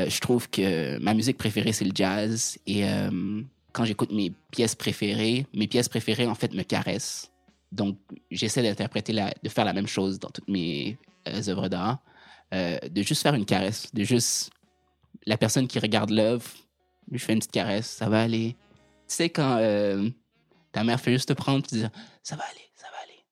Euh, 0.00 0.08
je 0.08 0.20
trouve 0.20 0.48
que 0.48 0.98
ma 0.98 1.14
musique 1.14 1.36
préférée, 1.36 1.72
c'est 1.72 1.84
le 1.84 1.92
jazz. 1.94 2.58
Et 2.66 2.84
euh, 2.84 3.42
quand 3.72 3.84
j'écoute 3.84 4.12
mes 4.12 4.32
pièces 4.50 4.74
préférées, 4.74 5.46
mes 5.54 5.66
pièces 5.66 5.88
préférées, 5.88 6.26
en 6.26 6.34
fait, 6.34 6.54
me 6.54 6.62
caressent. 6.62 7.30
Donc, 7.72 7.98
j'essaie 8.30 8.62
d'interpréter, 8.62 9.12
de 9.12 9.48
faire 9.48 9.64
la 9.64 9.72
même 9.72 9.86
chose 9.86 10.18
dans 10.18 10.30
toutes 10.30 10.48
mes 10.48 10.96
euh, 11.28 11.48
œuvres 11.48 11.68
d'art. 11.68 11.98
De 12.52 13.02
juste 13.02 13.22
faire 13.22 13.34
une 13.34 13.46
caresse, 13.46 13.94
de 13.94 14.04
juste... 14.04 14.50
La 15.26 15.36
personne 15.36 15.68
qui 15.68 15.78
regarde 15.78 16.10
l'œuvre, 16.10 16.46
lui 17.10 17.18
fait 17.18 17.34
une 17.34 17.40
petite 17.40 17.52
caresse, 17.52 17.86
ça 17.86 18.08
va 18.08 18.22
aller. 18.22 18.56
Tu 19.06 19.14
sais, 19.16 19.28
quand 19.28 19.58
ta 20.72 20.84
mère 20.84 21.00
fait 21.00 21.12
juste 21.12 21.28
te 21.28 21.34
prendre, 21.34 21.66
tu 21.66 21.74
dis 21.74 21.84
ça 22.22 22.36
va 22.36 22.44
aller, 22.44 22.70
ça 22.74 22.86
va 22.90 23.02
aller. 23.02 23.24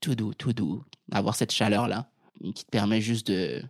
Tout 0.00 0.14
doux, 0.14 0.32
tout 0.34 0.52
doux. 0.52 0.84
Avoir 1.10 1.34
cette 1.34 1.52
chaleur-là 1.52 2.08
qui 2.54 2.64
te 2.64 2.70
permet 2.70 3.00
juste 3.00 3.26
de, 3.26 3.62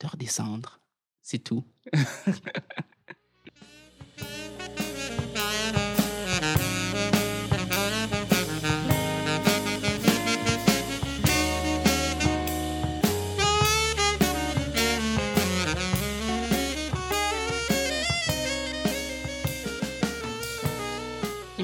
de 0.00 0.06
redescendre. 0.06 0.80
C'est 1.22 1.38
tout. 1.40 1.64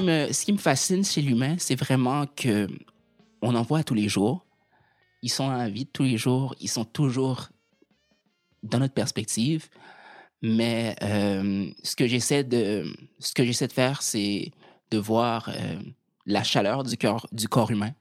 ce 0.07 0.45
qui 0.45 0.53
me 0.53 0.57
fascine 0.57 1.03
chez 1.03 1.21
l'humain, 1.21 1.55
c'est 1.57 1.75
vraiment 1.75 2.25
que 2.27 2.67
on 3.41 3.55
en 3.55 3.61
voit 3.61 3.83
tous 3.83 3.93
les 3.93 4.07
jours. 4.07 4.45
Ils 5.21 5.29
sont 5.29 5.43
en 5.43 5.69
vie 5.69 5.85
tous 5.85 6.03
les 6.03 6.17
jours. 6.17 6.55
Ils 6.59 6.69
sont 6.69 6.85
toujours 6.85 7.49
dans 8.63 8.79
notre 8.79 8.93
perspective. 8.93 9.69
Mais 10.41 10.95
euh, 11.01 11.69
ce 11.83 11.95
que 11.95 12.07
j'essaie 12.07 12.43
de, 12.43 12.85
ce 13.19 13.33
que 13.33 13.45
j'essaie 13.45 13.67
de 13.67 13.73
faire, 13.73 14.01
c'est 14.01 14.51
de 14.91 14.97
voir 14.97 15.49
euh, 15.49 15.77
la 16.25 16.43
chaleur 16.43 16.83
du 16.83 16.97
corps, 16.97 17.27
du 17.31 17.47
corps 17.47 17.71
humain. 17.71 17.91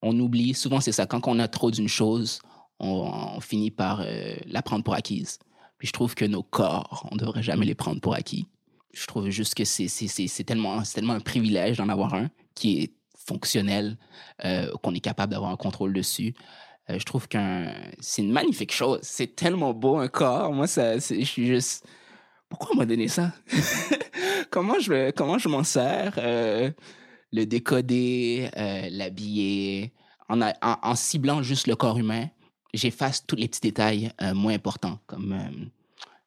On 0.00 0.18
oublie, 0.18 0.54
souvent 0.54 0.80
c'est 0.80 0.92
ça, 0.92 1.06
quand 1.06 1.28
on 1.28 1.38
a 1.38 1.48
trop 1.48 1.70
d'une 1.70 1.88
chose, 1.88 2.40
on, 2.80 3.40
finit 3.40 3.70
par 3.70 4.00
euh, 4.00 4.34
la 4.46 4.62
prendre 4.62 4.82
pour 4.82 4.94
acquise. 4.94 5.38
Puis 5.78 5.88
je 5.88 5.92
trouve 5.92 6.14
que 6.14 6.24
nos 6.24 6.42
corps, 6.42 7.06
on 7.10 7.14
ne 7.14 7.20
devrait 7.20 7.42
jamais 7.42 7.66
les 7.66 7.74
prendre 7.74 8.00
pour 8.00 8.14
acquis. 8.14 8.48
Je 8.92 9.06
trouve 9.06 9.30
juste 9.30 9.54
que 9.54 9.64
c'est 9.64 10.44
tellement, 10.44 10.80
un 10.80 11.20
privilège 11.20 11.78
d'en 11.78 11.88
avoir 11.88 12.14
un 12.14 12.30
qui 12.54 12.82
est 12.82 12.92
fonctionnel, 13.16 13.96
qu'on 14.82 14.94
est 14.94 15.00
capable 15.00 15.32
d'avoir 15.32 15.50
un 15.50 15.56
contrôle 15.56 15.92
dessus. 15.92 16.34
Euh, 16.90 16.98
je 16.98 17.04
trouve 17.04 17.28
que 17.28 17.38
c'est 18.00 18.22
une 18.22 18.32
magnifique 18.32 18.72
chose. 18.72 19.00
C'est 19.02 19.34
tellement 19.36 19.72
beau 19.72 19.96
un 19.96 20.08
corps. 20.08 20.52
Moi, 20.52 20.66
ça, 20.66 20.98
je 20.98 21.24
suis 21.24 21.46
juste. 21.46 21.86
Pourquoi 22.48 22.70
on 22.74 22.78
m'a 22.78 22.86
donné 22.86 23.08
ça? 23.08 23.32
Comment 24.50 24.78
je 24.78 25.10
comment 25.12 25.38
je 25.38 25.48
m'en 25.48 25.64
sers 25.64 26.14
euh, 26.18 26.70
Le 27.32 27.46
décoder, 27.46 28.50
euh, 28.58 28.88
l'habiller, 28.90 29.94
en, 30.28 30.94
ciblant 30.94 31.42
juste 31.42 31.66
le 31.66 31.76
corps 31.76 31.98
humain, 31.98 32.28
j'efface 32.74 33.24
tous 33.26 33.36
les 33.36 33.48
petits 33.48 33.62
détails 33.62 34.12
moins 34.34 34.52
importants 34.52 34.98
comme 35.06 35.70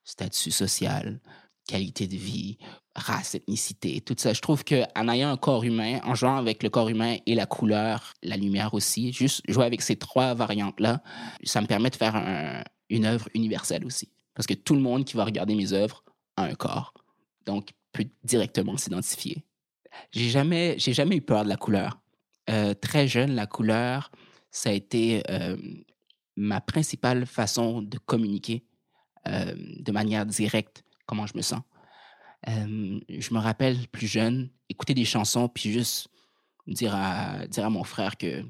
statut 0.03 0.49
social, 0.49 1.19
qualité 1.67 2.07
de 2.07 2.15
vie, 2.15 2.57
race, 2.95 3.35
ethnicité, 3.35 4.01
tout 4.01 4.15
ça. 4.17 4.33
Je 4.33 4.41
trouve 4.41 4.63
qu'en 4.63 5.07
ayant 5.09 5.29
un 5.29 5.37
corps 5.37 5.63
humain, 5.63 5.99
en 6.03 6.15
jouant 6.15 6.37
avec 6.37 6.63
le 6.63 6.69
corps 6.69 6.89
humain 6.89 7.17
et 7.25 7.35
la 7.35 7.45
couleur, 7.45 8.13
la 8.23 8.37
lumière 8.37 8.73
aussi, 8.73 9.11
juste 9.11 9.41
jouer 9.47 9.65
avec 9.65 9.81
ces 9.81 9.95
trois 9.95 10.33
variantes-là, 10.33 11.01
ça 11.43 11.61
me 11.61 11.67
permet 11.67 11.89
de 11.89 11.95
faire 11.95 12.63
une 12.89 13.05
œuvre 13.05 13.27
universelle 13.33 13.85
aussi. 13.85 14.09
Parce 14.33 14.47
que 14.47 14.53
tout 14.53 14.75
le 14.75 14.81
monde 14.81 15.05
qui 15.05 15.17
va 15.17 15.25
regarder 15.25 15.55
mes 15.55 15.73
œuvres 15.73 16.03
a 16.37 16.43
un 16.43 16.55
corps. 16.55 16.93
Donc, 17.45 17.69
peut 17.91 18.05
directement 18.23 18.77
s'identifier. 18.77 19.45
J'ai 20.11 20.29
jamais, 20.29 20.75
j'ai 20.77 20.93
jamais 20.93 21.17
eu 21.17 21.21
peur 21.21 21.43
de 21.43 21.49
la 21.49 21.55
couleur. 21.55 22.01
Euh, 22.49 22.73
très 22.73 23.07
jeune, 23.07 23.33
la 23.33 23.47
couleur, 23.47 24.11
ça 24.51 24.69
a 24.69 24.73
été 24.73 25.23
euh, 25.29 25.57
ma 26.35 26.61
principale 26.61 27.25
façon 27.25 27.81
de 27.81 27.97
communiquer 27.97 28.65
euh, 29.27 29.55
de 29.55 29.91
manière 29.91 30.25
directe 30.25 30.83
comment 31.05 31.27
je 31.27 31.35
me 31.35 31.41
sens. 31.41 31.61
je 32.47 33.33
me 33.33 33.39
rappelle 33.39 33.87
plus 33.89 34.07
jeune, 34.07 34.49
écouter 34.69 34.93
des 34.93 35.05
chansons, 35.05 35.47
puis 35.47 35.71
juste 35.71 36.09
dire 36.67 36.95
à, 36.95 37.47
dire 37.47 37.65
à 37.65 37.69
mon 37.69 37.83
frère 37.83 38.17
que 38.17 38.43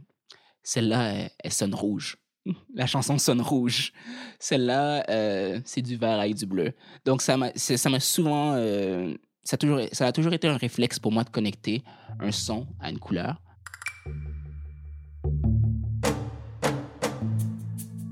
celle-là, 0.63 1.29
elle, 1.43 1.51
sonne 1.51 1.75
rouge. 1.75 2.17
La 2.73 2.87
chanson 2.87 3.17
sonne 3.17 3.41
rouge. 3.41 3.93
Celle-là, 4.39 5.05
euh, 5.09 5.59
c'est 5.65 5.81
du 5.81 5.95
vert 5.95 6.19
avec 6.19 6.35
du 6.35 6.45
bleu. 6.45 6.73
Donc, 7.05 7.21
ça 7.21 7.37
m'a 7.37 7.51
souvent. 7.99 8.53
Euh, 8.55 9.13
ça, 9.43 9.55
a 9.55 9.57
toujours, 9.57 9.81
ça 9.91 10.07
a 10.07 10.11
toujours 10.11 10.33
été 10.33 10.47
un 10.47 10.57
réflexe 10.57 10.97
pour 10.97 11.11
moi 11.11 11.23
de 11.23 11.29
connecter 11.29 11.83
un 12.19 12.31
son 12.31 12.67
à 12.79 12.89
une 12.89 12.99
couleur. 12.99 13.41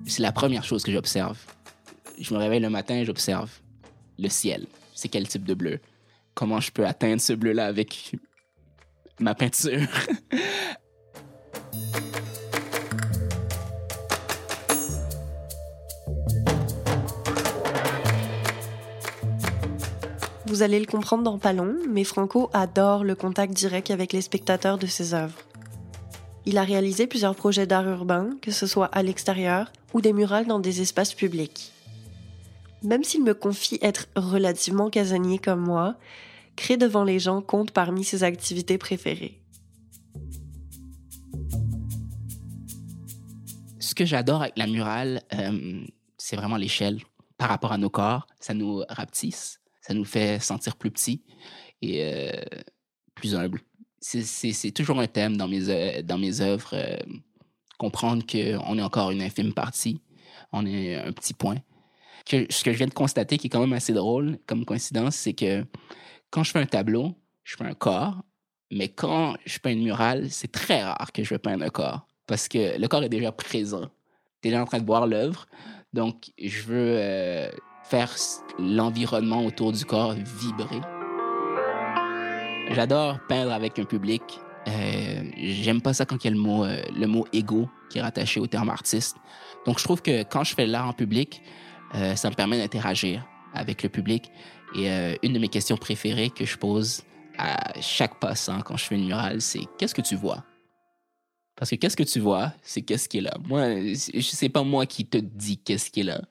C'est 0.06 0.22
la 0.22 0.32
première 0.32 0.64
chose 0.64 0.84
que 0.84 0.92
j'observe. 0.92 1.40
Je 2.20 2.32
me 2.36 2.40
réveille 2.40 2.60
le 2.60 2.70
matin 2.70 2.96
et 2.96 3.06
j'observe 3.06 3.63
le 4.20 4.30
ciel. 4.30 4.66
C'est 4.96 5.10
quel 5.10 5.28
type 5.28 5.46
de 5.46 5.54
bleu? 5.54 5.80
Comment 6.34 6.60
je 6.60 6.72
peux 6.72 6.86
atteindre 6.86 7.22
ce 7.22 7.34
bleu-là 7.34 7.66
avec 7.66 8.14
ma 9.20 9.36
peinture? 9.36 9.88
Vous 20.46 20.62
allez 20.62 20.80
le 20.80 20.86
comprendre 20.86 21.24
dans 21.24 21.40
pas 21.40 21.52
long, 21.52 21.76
mais 21.90 22.04
Franco 22.04 22.52
adore 22.54 23.04
le 23.04 23.16
contact 23.16 23.54
direct 23.54 23.90
avec 23.90 24.14
les 24.14 24.22
spectateurs 24.22 24.78
de 24.78 24.86
ses 24.86 25.16
œuvres. 25.16 25.40
Il 26.46 26.60
a 26.60 26.64
réalisé 26.64 27.08
plusieurs 27.08 27.36
projets 27.36 27.66
d'art 27.66 27.90
urbain, 27.90 28.30
que 28.42 28.52
ce 28.52 28.68
soit 28.68 28.86
à 28.88 29.02
l'extérieur 29.02 29.72
ou 29.94 30.02
des 30.02 30.14
murales 30.14 30.46
dans 30.46 30.60
des 30.60 30.82
espaces 30.82 31.16
publics 31.16 31.73
même 32.84 33.04
s'il 33.04 33.24
me 33.24 33.34
confie 33.34 33.80
être 33.82 34.08
relativement 34.16 34.90
casanier 34.90 35.40
comme 35.40 35.62
moi, 35.62 35.96
créer 36.56 36.78
devant 36.78 37.04
les 37.04 37.20
gens 37.20 37.42
compte 37.42 37.72
parmi 37.72 38.04
ses 38.04 38.24
activités 38.24 38.78
préférées. 38.78 39.42
Ce 43.80 43.96
que 43.96 44.06
j'adore 44.06 44.42
avec 44.42 44.58
la 44.58 44.68
murale, 44.68 45.22
euh, 45.34 45.86
c'est 46.18 46.36
vraiment 46.36 46.58
l'échelle. 46.58 47.00
Par 47.38 47.50
rapport 47.50 47.72
à 47.72 47.78
nos 47.78 47.90
corps, 47.90 48.28
ça 48.40 48.54
nous 48.54 48.84
rapetisse, 48.90 49.60
ça 49.82 49.94
nous 49.94 50.06
fait 50.06 50.40
sentir 50.40 50.76
plus 50.76 50.92
petits 50.92 51.24
et 51.82 52.04
euh, 52.04 52.32
plus 53.16 53.36
humbles. 53.36 53.62
C'est 54.00 54.72
toujours 54.72 55.00
un 55.00 55.08
thème 55.08 55.38
dans 55.38 55.48
mes, 55.48 56.04
dans 56.04 56.18
mes 56.18 56.42
œuvres, 56.42 56.72
euh, 56.74 56.98
comprendre 57.78 58.24
qu'on 58.26 58.78
est 58.78 58.82
encore 58.82 59.12
une 59.12 59.22
infime 59.22 59.54
partie, 59.54 60.02
on 60.52 60.66
est 60.66 60.96
un 60.96 61.12
petit 61.12 61.34
point, 61.34 61.58
ce 62.30 62.64
que 62.64 62.72
je 62.72 62.78
viens 62.78 62.88
de 62.88 62.94
constater, 62.94 63.38
qui 63.38 63.48
est 63.48 63.50
quand 63.50 63.60
même 63.60 63.74
assez 63.74 63.94
drôle 63.94 64.38
comme 64.48 64.66
coïncidence, 64.66 65.16
c'est 65.16 65.34
que 65.34 65.66
quand 66.30 66.44
je 66.44 66.52
fais 66.52 66.60
un 66.60 66.66
tableau, 66.66 67.14
je 67.44 67.56
fais 67.56 67.66
un 67.66 67.74
corps, 67.74 68.24
mais 68.72 68.90
quand 68.90 69.36
je 69.46 69.60
peins 69.60 69.72
une 69.72 69.84
murale, 69.84 70.32
c'est 70.32 70.52
très 70.52 70.84
rare 70.84 71.12
que 71.12 71.24
je 71.24 71.30
vais 71.30 71.40
peindre 71.40 71.64
un 71.64 71.70
corps 71.70 72.08
parce 72.28 72.48
que 72.48 72.80
le 72.80 72.88
corps 72.88 73.04
est 73.04 73.10
déjà 73.10 73.32
présent. 73.32 73.90
Tu 74.42 74.48
es 74.48 74.52
déjà 74.52 74.62
en 74.62 74.66
train 74.66 74.80
de 74.80 74.86
voir 74.86 75.08
l'œuvre, 75.08 75.46
donc 75.94 76.32
je 76.42 76.64
veux 76.64 76.96
euh, 76.98 77.50
faire 77.84 78.14
l'environnement 78.60 79.46
autour 79.46 79.72
du 79.72 79.86
corps 79.86 80.14
vibrer. 80.14 80.82
J'adore 82.72 83.20
peindre 83.28 83.52
avec 83.52 83.78
un 83.78 83.86
public. 83.86 84.24
Euh, 84.68 85.24
J'aime 85.38 85.82
pas 85.82 85.94
ça 85.94 86.06
quand 86.06 86.24
il 86.24 86.28
y 86.28 86.30
a 86.30 86.32
le 86.32 86.40
mot, 86.40 86.64
euh, 86.64 86.82
le 86.98 87.06
mot 87.08 87.28
ego 87.34 87.70
qui 87.90 88.00
est 88.00 88.02
rattaché 88.02 88.40
au 88.40 88.48
terme 88.48 88.70
artiste. 88.70 89.18
Donc 89.66 89.80
je 89.80 89.84
trouve 89.84 90.02
que 90.02 90.24
quand 90.24 90.44
je 90.44 90.56
fais 90.56 90.66
l'art 90.66 90.88
en 90.88 90.94
public, 90.94 91.42
euh, 91.96 92.16
ça 92.16 92.30
me 92.30 92.36
permet 92.36 92.58
d'interagir 92.58 93.26
avec 93.54 93.84
le 93.84 93.90
public. 93.90 94.32
Et 94.76 94.90
euh, 94.90 95.16
une 95.24 95.34
de 95.34 95.40
mes 95.40 95.50
questions 95.50 95.78
préférées 95.78 96.30
que 96.30 96.46
je 96.46 96.58
pose 96.58 97.04
à 97.38 97.80
chaque 97.82 98.20
passant 98.20 98.62
quand 98.62 98.78
je 98.78 98.86
fais 98.86 98.96
une 98.96 99.06
murale, 99.06 99.42
c'est 99.42 99.62
qu'est-ce 99.78 99.94
que 99.94 100.02
tu 100.02 100.16
vois? 100.16 100.44
Parce 101.56 101.70
que 101.70 101.76
qu'est-ce 101.76 101.96
que 101.96 102.04
tu 102.04 102.20
vois, 102.20 102.52
c'est 102.64 102.82
qu'est-ce 102.82 103.08
qui 103.08 103.20
est 103.20 103.22
là. 103.22 103.38
Moi, 103.46 103.94
c'est 104.22 104.50
pas 104.50 104.64
moi 104.64 104.88
qui 104.88 105.06
te 105.06 105.20
dis 105.20 105.60
qu'est-ce 105.60 105.92
qui 105.92 106.00
est 106.00 106.04
là. 106.04 106.22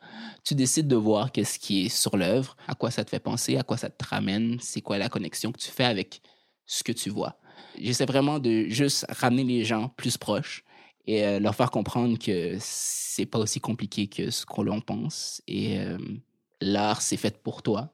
Tu 0.45 0.57
décides 0.57 0.89
de 0.89 0.97
voir 0.97 1.31
qu'est-ce 1.31 1.61
qui 1.61 1.87
est 1.87 1.89
sur 1.89 2.17
l'œuvre, 2.17 2.57
à 2.67 2.75
quoi 2.75 2.91
ça 2.91 3.05
te 3.05 3.11
fait 3.11 3.21
penser, 3.21 3.57
à 3.57 3.63
quoi 3.63 3.77
ça 3.77 3.89
te 3.89 4.05
ramène, 4.05 4.59
c'est 4.61 4.81
quoi 4.81 4.99
la 4.99 5.09
connexion 5.09 5.53
que 5.53 5.61
tu 5.61 5.71
fais 5.71 5.85
avec 5.85 6.23
ce 6.67 6.83
que 6.83 6.91
tu 6.91 7.09
vois. 7.09 7.39
J'essaie 7.81 8.05
vraiment 8.05 8.41
de 8.41 8.65
juste 8.69 9.07
ramener 9.09 9.45
les 9.45 9.65
gens 9.65 9.89
plus 9.91 10.19
proches 10.19 10.65
et 11.07 11.25
euh, 11.25 11.41
leur 11.41 11.55
faire 11.55 11.71
comprendre 11.71 12.19
que 12.19 12.57
c'est 12.61 13.27
pas 13.27 13.39
aussi 13.39 13.61
compliqué 13.61 14.07
que 14.07 14.31
ce 14.31 14.47
qu'on 14.47 14.63
l'on 14.63 14.81
pense. 14.81 15.43
Et 15.49 15.79
euh, 15.79 15.99
l'art, 16.61 17.03
c'est 17.03 17.17
fait 17.17 17.43
pour 17.43 17.63
toi. 17.63 17.93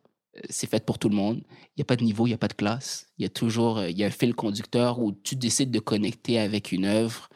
c'est 0.50 0.68
fait 0.68 0.84
pour 0.84 0.98
tout 0.98 1.08
le 1.08 1.16
monde. 1.16 1.42
Il 1.48 1.78
n'y 1.78 1.82
a 1.82 1.84
pas 1.84 1.96
de 1.96 2.04
niveau, 2.04 2.26
il 2.26 2.30
n'y 2.30 2.34
a 2.34 2.38
pas 2.38 2.48
de 2.48 2.54
classe. 2.54 3.06
Il 3.18 3.22
y 3.22 3.26
a 3.26 3.30
toujours 3.30 3.82
y 3.82 4.04
a 4.04 4.06
un 4.06 4.10
fil 4.10 4.34
conducteur 4.34 5.00
où 5.00 5.12
tu 5.12 5.36
décides 5.36 5.70
de 5.70 5.80
connecter 5.80 6.38
avec 6.38 6.72
une 6.72 6.84
œuvre, 6.84 7.28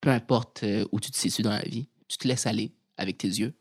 peu 0.00 0.10
importe 0.10 0.64
où 0.90 1.00
tu 1.00 1.10
te 1.10 1.16
situes 1.16 1.42
dans 1.42 1.50
la 1.50 1.62
vie. 1.62 1.88
Tu 2.08 2.18
te 2.18 2.26
laisses 2.26 2.46
aller 2.46 2.72
avec 2.96 3.18
tes 3.18 3.28
yeux. 3.28 3.54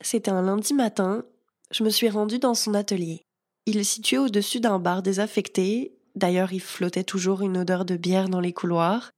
C'était 0.00 0.30
un 0.30 0.42
lundi 0.42 0.74
matin. 0.74 1.24
Je 1.70 1.82
me 1.82 1.88
suis 1.88 2.10
rendue 2.10 2.38
dans 2.38 2.54
son 2.54 2.74
atelier. 2.74 3.24
Il 3.66 3.78
est 3.78 3.84
situé 3.84 4.18
au-dessus 4.18 4.60
d'un 4.60 4.78
bar 4.78 5.02
désaffecté. 5.02 5.94
D'ailleurs, 6.14 6.52
il 6.52 6.60
flottait 6.60 7.04
toujours 7.04 7.42
une 7.42 7.58
odeur 7.58 7.84
de 7.84 7.96
bière 7.96 8.28
dans 8.28 8.40
les 8.40 8.52
couloirs. 8.52 9.10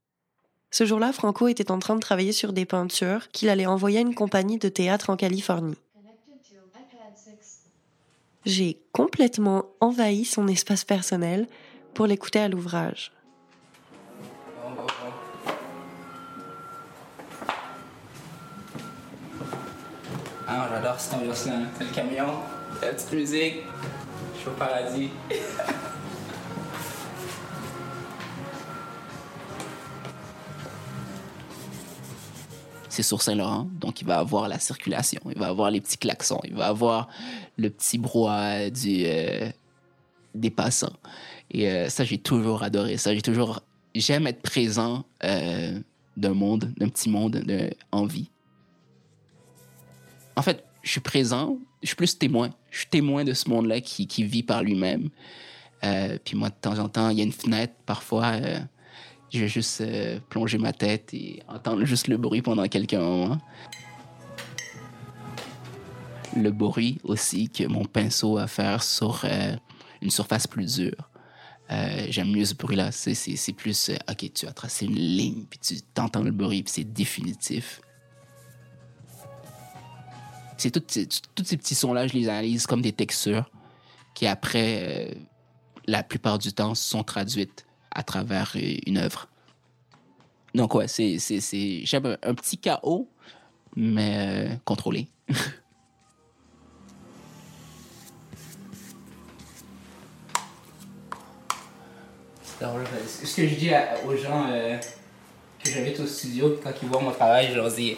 Ce 0.70 0.84
jour-là, 0.84 1.12
Franco 1.12 1.48
était 1.48 1.70
en 1.70 1.78
train 1.78 1.94
de 1.94 2.00
travailler 2.00 2.32
sur 2.32 2.52
des 2.52 2.64
peintures 2.64 3.28
qu'il 3.28 3.48
allait 3.48 3.66
envoyer 3.66 3.98
à 3.98 4.02
une 4.02 4.14
compagnie 4.14 4.58
de 4.58 4.68
théâtre 4.68 5.10
en 5.10 5.16
Californie. 5.16 5.76
J'ai 8.44 8.78
complètement 8.92 9.66
envahi 9.80 10.24
son 10.24 10.46
espace 10.48 10.84
personnel 10.84 11.48
pour 11.94 12.06
l'écouter 12.06 12.38
à 12.38 12.48
l'ouvrage. 12.48 13.12
Ah, 20.48 20.68
j'adore 20.70 21.00
cette 21.00 21.14
ambiance-là. 21.14 21.52
T'as 21.76 21.84
le 21.84 21.90
camion, 21.90 22.34
la 22.80 22.88
petite 22.92 23.12
musique, 23.12 23.56
je 24.34 24.40
suis 24.40 24.48
au 24.48 24.52
paradis. 24.52 25.10
c'est 32.96 33.02
sur 33.02 33.20
Saint-Laurent, 33.20 33.68
donc 33.78 34.00
il 34.00 34.06
va 34.06 34.18
avoir 34.18 34.48
la 34.48 34.58
circulation, 34.58 35.20
il 35.30 35.38
va 35.38 35.48
avoir 35.48 35.70
les 35.70 35.82
petits 35.82 35.98
klaxons, 35.98 36.40
il 36.44 36.54
va 36.54 36.66
avoir 36.68 37.08
le 37.58 37.68
petit 37.68 37.98
brouhaha 37.98 38.70
du, 38.70 39.02
euh, 39.04 39.50
des 40.34 40.48
passants. 40.48 40.94
Et 41.50 41.68
euh, 41.68 41.90
ça, 41.90 42.04
j'ai 42.04 42.16
toujours 42.16 42.62
adoré 42.62 42.96
ça. 42.96 43.14
J'ai 43.14 43.20
toujours... 43.20 43.60
J'aime 43.94 44.26
être 44.26 44.40
présent 44.40 45.04
euh, 45.24 45.78
d'un 46.16 46.32
monde, 46.32 46.72
d'un 46.78 46.88
petit 46.88 47.10
monde 47.10 47.44
en 47.92 48.06
vie. 48.06 48.30
En 50.36 50.42
fait, 50.42 50.64
je 50.82 50.90
suis 50.90 51.00
présent, 51.00 51.58
je 51.82 51.88
suis 51.88 51.96
plus 51.96 52.18
témoin. 52.18 52.50
Je 52.70 52.78
suis 52.78 52.88
témoin 52.88 53.24
de 53.24 53.34
ce 53.34 53.48
monde-là 53.50 53.82
qui, 53.82 54.06
qui, 54.06 54.24
vit 54.24 54.42
par 54.42 54.62
lui-même. 54.62 55.10
puis 56.24 56.36
moi, 56.36 56.48
de 56.48 56.54
temps 56.60 56.78
en 56.78 56.88
temps, 56.88 57.10
il 57.10 57.18
y 57.18 57.20
a 57.20 57.24
une 57.24 57.32
fenêtre, 57.32 57.74
parfois 57.84 58.32
je 59.33 59.40
vais 59.40 59.49
juste 59.49 59.80
euh, 59.80 60.21
plonger 60.28 60.59
ma 60.59 60.73
tête 60.73 61.12
et 61.12 61.42
entendre 61.49 61.85
juste 61.85 62.09
le 62.09 62.16
bruit 62.16 62.42
pendant 62.42 62.66
quelques 62.68 62.95
moments. 62.95 63.38
Le 66.37 66.50
bruit 66.50 67.00
aussi 67.02 67.49
que 67.49 67.64
mon 67.64 67.85
pinceau 67.85 68.38
a 68.38 68.47
faire 68.47 68.83
sur 68.83 69.25
euh, 69.25 69.56
une 70.02 70.11
surface 70.11 70.47
plus 70.47 70.76
dure. 70.76 71.11
Euh, 71.71 72.06
j'aime 72.11 72.30
mieux 72.30 72.45
ce 72.45 72.54
bruit-là. 72.54 72.92
C'est 72.92 73.52
plus, 73.52 73.90
OK, 74.09 74.33
tu 74.33 74.47
as 74.47 74.52
tracé 74.52 74.87
une 74.87 74.95
ligne, 74.95 75.45
puis 75.49 75.59
tu 75.59 75.80
t'entends 75.95 76.23
le 76.23 76.30
bruit, 76.30 76.62
puis 76.62 76.73
c'est 76.73 76.85
définitif. 76.85 77.80
C'est 80.56 80.71
tous 80.71 81.45
ces 81.45 81.56
petits 81.56 81.75
sons-là, 81.75 82.06
je 82.06 82.14
les 82.14 82.28
analyse 82.28 82.66
comme 82.66 82.80
des 82.80 82.92
textures 82.92 83.50
qui, 84.14 84.26
après, 84.26 85.18
la 85.87 86.02
plupart 86.02 86.38
du 86.38 86.52
temps, 86.52 86.75
sont 86.75 87.02
traduites 87.02 87.65
à 87.96 88.02
travers 88.02 88.52
euh, 88.56 88.76
une 88.86 88.98
œuvre. 88.98 89.26
Donc, 90.54 90.74
ouais, 90.74 90.86
c'est, 90.86 91.18
c'est, 91.18 91.40
c'est, 91.40 91.80
j'aime 91.84 92.16
un, 92.22 92.34
petit 92.34 92.58
chaos, 92.58 93.08
mais 93.74 94.16
euh, 94.18 94.54
contrôlé. 94.64 95.08
ce 102.58 103.36
que 103.36 103.46
je 103.48 103.54
dis 103.54 103.70
aux 104.06 104.16
gens 104.16 104.46
euh, 104.50 104.78
que 105.62 105.70
j'invite 105.70 106.00
au 106.00 106.06
studio 106.06 106.59
quand 106.62 106.72
ils 106.82 106.88
voient 106.88 107.02
mon 107.02 107.12
travail, 107.12 107.48
je 107.50 107.56
leur 107.56 107.70
dis 107.70 107.96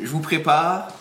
je 0.00 0.06
vous 0.06 0.20
prépare, 0.20 0.92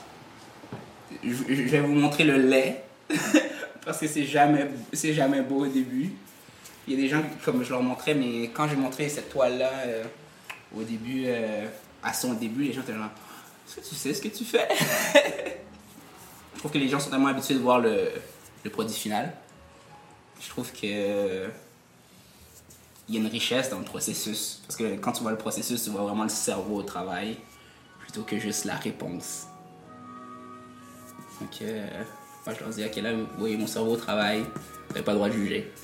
je, 1.24 1.30
je 1.30 1.62
vais 1.64 1.82
vous 1.82 1.94
montrer 1.94 2.24
le 2.24 2.38
lait 2.38 2.84
parce 3.86 4.00
que 4.00 4.08
c'est 4.08 4.26
jamais, 4.26 4.68
c'est 4.92 5.14
jamais 5.14 5.42
beau 5.42 5.66
au 5.66 5.68
début 5.68 6.12
il 6.88 6.94
y 6.94 6.98
a 6.98 7.00
des 7.00 7.10
gens, 7.10 7.22
comme 7.44 7.64
je 7.64 7.70
leur 7.70 7.84
montrais, 7.84 8.14
mais 8.14 8.50
quand 8.54 8.68
j'ai 8.68 8.76
montré 8.76 9.10
cette 9.10 9.30
toile-là 9.30 9.72
euh, 9.86 10.04
au 10.76 10.84
début, 10.84 11.26
euh, 11.28 11.68
à 12.02 12.14
son 12.14 12.34
début, 12.34 12.64
les 12.64 12.74
gens 12.74 12.82
étaient 12.82 12.94
genre, 12.94 13.10
est-ce 13.68 13.76
que 13.76 13.90
tu 13.90 13.96
sais 13.96 14.14
ce 14.14 14.22
que 14.22 14.30
tu 14.30 14.46
fais? 14.46 14.68
je 16.54 16.60
trouve 16.60 16.72
que 16.72 16.78
les 16.78 16.88
gens 16.88 17.00
sont 17.00 17.10
tellement 17.10 17.28
habitués 17.28 17.56
de 17.56 17.60
voir 17.60 17.80
le, 17.80 18.12
le 18.64 18.70
produit 18.70 18.96
final. 18.96 19.34
Je 20.40 20.50
trouve 20.50 20.72
que 20.72 21.48
il 23.08 23.16
y 23.16 23.18
a 23.18 23.22
une 23.22 23.28
richesse 23.28 23.70
dans 23.70 23.80
le 23.80 23.86
processus. 23.86 24.62
Parce 24.68 24.76
que 24.76 24.96
quand 24.96 25.14
tu 25.14 25.22
vois 25.22 25.32
le 25.32 25.38
processus, 25.38 25.84
tu 25.84 25.90
vois 25.90 26.02
vraiment 26.02 26.24
le 26.24 26.30
cerveau 26.30 26.78
au 26.78 26.84
travail 26.84 27.38
plutôt 28.00 28.24
que 28.24 28.38
juste 28.38 28.66
la 28.66 28.76
réponse. 28.76 29.48
Donc, 31.40 31.62
euh, 31.62 31.88
moi, 32.46 32.56
je 32.56 32.64
leur 32.64 32.70
dis, 32.70 32.86
ok, 32.86 32.96
là, 32.98 33.12
oui, 33.40 33.56
mon 33.58 33.68
cerveau 33.68 33.94
au 33.94 33.98
travail, 33.98 34.42
vous 34.42 34.94
n'avez 34.94 35.04
pas 35.04 35.12
le 35.12 35.18
droit 35.18 35.30
de 35.30 35.34
juger. 35.34 35.72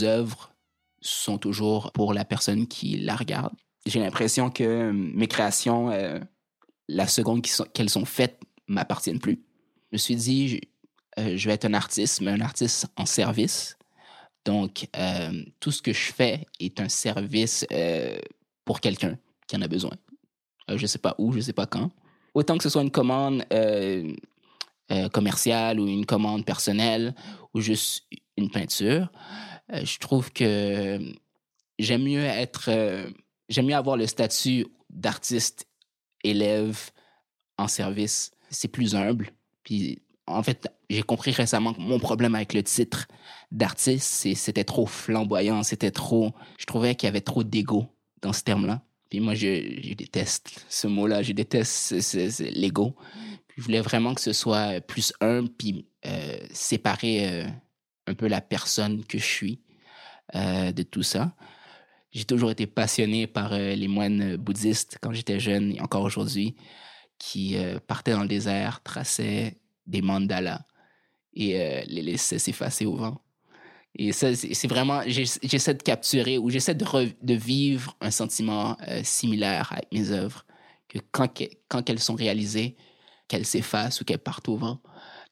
mes 0.00 0.06
œuvres 0.06 0.52
sont 1.00 1.38
toujours 1.38 1.92
pour 1.92 2.12
la 2.12 2.24
personne 2.24 2.66
qui 2.66 2.98
la 2.98 3.16
regarde. 3.16 3.52
J'ai 3.86 4.00
l'impression 4.00 4.50
que 4.50 4.64
euh, 4.64 4.92
mes 4.92 5.26
créations, 5.26 5.90
euh, 5.90 6.18
la 6.88 7.06
seconde 7.06 7.42
qu'elles 7.72 7.88
sont, 7.88 8.04
faites, 8.04 8.40
m'appartiennent 8.68 9.20
plus. 9.20 9.42
Je 9.90 9.94
me 9.94 9.98
suis 9.98 10.16
dit, 10.16 10.60
euh, 11.18 11.36
je 11.36 11.48
vais 11.48 11.54
être 11.54 11.64
un 11.64 11.74
artiste, 11.74 12.20
mais 12.20 12.30
un 12.30 12.40
artiste 12.40 12.86
en 12.96 13.06
service. 13.06 13.76
Donc, 14.46 14.88
tout 15.60 15.70
ce 15.70 15.82
que 15.82 15.92
je 15.92 16.12
fais 16.12 16.46
est 16.60 16.80
un 16.80 16.88
service 16.88 17.66
pour 18.64 18.80
quelqu'un 18.80 19.18
qui 19.46 19.54
en 19.54 19.60
a 19.60 19.68
besoin. 19.68 19.92
je 20.66 20.80
ne 20.80 20.86
sais 20.86 20.98
pas 20.98 21.14
où, 21.18 21.32
je 21.32 21.36
ne 21.36 21.42
sais 21.42 21.52
pas 21.52 21.66
quand. 21.66 21.90
Autant 22.32 22.56
que 22.56 22.62
ce 22.62 22.70
soit 22.70 22.80
une 22.80 22.90
commande 22.90 23.44
commerciale 25.12 25.78
ou 25.78 25.86
une 25.86 26.06
commande 26.06 26.46
personnelle 26.46 27.14
ou 27.52 27.60
juste 27.60 28.06
une 28.38 28.50
peinture, 28.50 29.10
euh, 29.12 29.49
je 29.72 29.98
trouve 29.98 30.32
que 30.32 30.98
j'aime 31.78 32.04
mieux 32.04 32.24
être, 32.24 32.68
euh, 32.68 33.10
j'aime 33.48 33.66
mieux 33.66 33.74
avoir 33.74 33.96
le 33.96 34.06
statut 34.06 34.66
d'artiste 34.90 35.66
élève 36.22 36.90
en 37.58 37.68
service. 37.68 38.32
C'est 38.50 38.68
plus 38.68 38.94
humble. 38.94 39.30
Puis 39.64 40.02
en 40.26 40.42
fait, 40.42 40.68
j'ai 40.88 41.02
compris 41.02 41.32
récemment 41.32 41.74
que 41.74 41.80
mon 41.80 41.98
problème 41.98 42.34
avec 42.34 42.52
le 42.52 42.62
titre 42.62 43.06
d'artiste, 43.50 44.28
c'était 44.34 44.64
trop 44.64 44.86
flamboyant, 44.86 45.62
c'était 45.62 45.90
trop. 45.90 46.32
Je 46.58 46.66
trouvais 46.66 46.94
qu'il 46.94 47.06
y 47.06 47.10
avait 47.10 47.20
trop 47.20 47.42
d'ego 47.42 47.86
dans 48.22 48.32
ce 48.32 48.42
terme-là. 48.42 48.82
Puis 49.08 49.18
moi, 49.18 49.34
je, 49.34 49.94
déteste 49.94 50.64
ce 50.68 50.86
mot-là, 50.86 51.22
je 51.22 51.32
déteste 51.32 52.14
l'ego. 52.40 52.94
Je 53.56 53.62
voulais 53.62 53.80
vraiment 53.80 54.14
que 54.14 54.20
ce 54.20 54.32
soit 54.32 54.80
plus 54.80 55.12
humble, 55.20 55.48
puis 55.50 55.86
euh, 56.06 56.38
un 58.10 58.14
peu 58.14 58.26
la 58.26 58.40
personne 58.40 59.04
que 59.04 59.18
je 59.18 59.24
suis 59.24 59.60
euh, 60.34 60.72
de 60.72 60.82
tout 60.82 61.02
ça. 61.02 61.34
J'ai 62.12 62.24
toujours 62.24 62.50
été 62.50 62.66
passionné 62.66 63.26
par 63.26 63.52
euh, 63.52 63.74
les 63.74 63.88
moines 63.88 64.36
bouddhistes 64.36 64.98
quand 65.00 65.12
j'étais 65.12 65.40
jeune 65.40 65.72
et 65.76 65.80
encore 65.80 66.02
aujourd'hui, 66.02 66.56
qui 67.18 67.56
euh, 67.56 67.78
partaient 67.78 68.12
dans 68.12 68.22
le 68.22 68.28
désert, 68.28 68.82
traçaient 68.82 69.56
des 69.86 70.02
mandalas 70.02 70.62
et 71.32 71.84
les 71.86 72.02
laissaient 72.02 72.40
s'effacer 72.40 72.86
au 72.86 72.96
vent. 72.96 73.22
Et 73.94 74.10
ça, 74.10 74.34
c'est 74.34 74.66
vraiment, 74.66 75.02
j'essaie 75.06 75.74
de 75.74 75.82
capturer 75.82 76.38
ou 76.38 76.50
j'essaie 76.50 76.74
de, 76.74 77.34
vivre 77.34 77.96
un 78.00 78.10
sentiment 78.10 78.76
similaire 79.04 79.72
avec 79.72 79.92
mes 79.92 80.10
œuvres, 80.10 80.44
que 80.88 80.98
quand, 81.12 81.88
elles 81.88 82.00
sont 82.00 82.16
réalisées, 82.16 82.76
qu'elles 83.28 83.46
s'effacent 83.46 84.00
ou 84.00 84.04
qu'elles 84.04 84.18
partent 84.18 84.48
au 84.48 84.56
vent. 84.56 84.80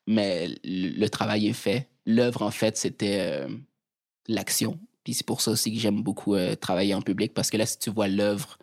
Mais 0.06 0.54
le 0.64 1.08
travail 1.08 1.48
est 1.48 1.52
fait, 1.52 1.88
l'œuvre, 2.08 2.40
en 2.40 2.50
fait, 2.50 2.78
c'était 2.78 3.18
euh, 3.20 3.48
l'action. 4.28 4.80
Puis 5.04 5.12
c'est 5.12 5.26
pour 5.26 5.42
ça 5.42 5.50
aussi 5.50 5.72
que 5.74 5.78
j'aime 5.78 6.02
beaucoup 6.02 6.34
euh, 6.34 6.54
travailler 6.56 6.94
en 6.94 7.02
public, 7.02 7.34
parce 7.34 7.50
que 7.50 7.58
là, 7.58 7.66
si 7.66 7.78
tu 7.78 7.90
vois 7.90 8.08
l'œuvre 8.08 8.58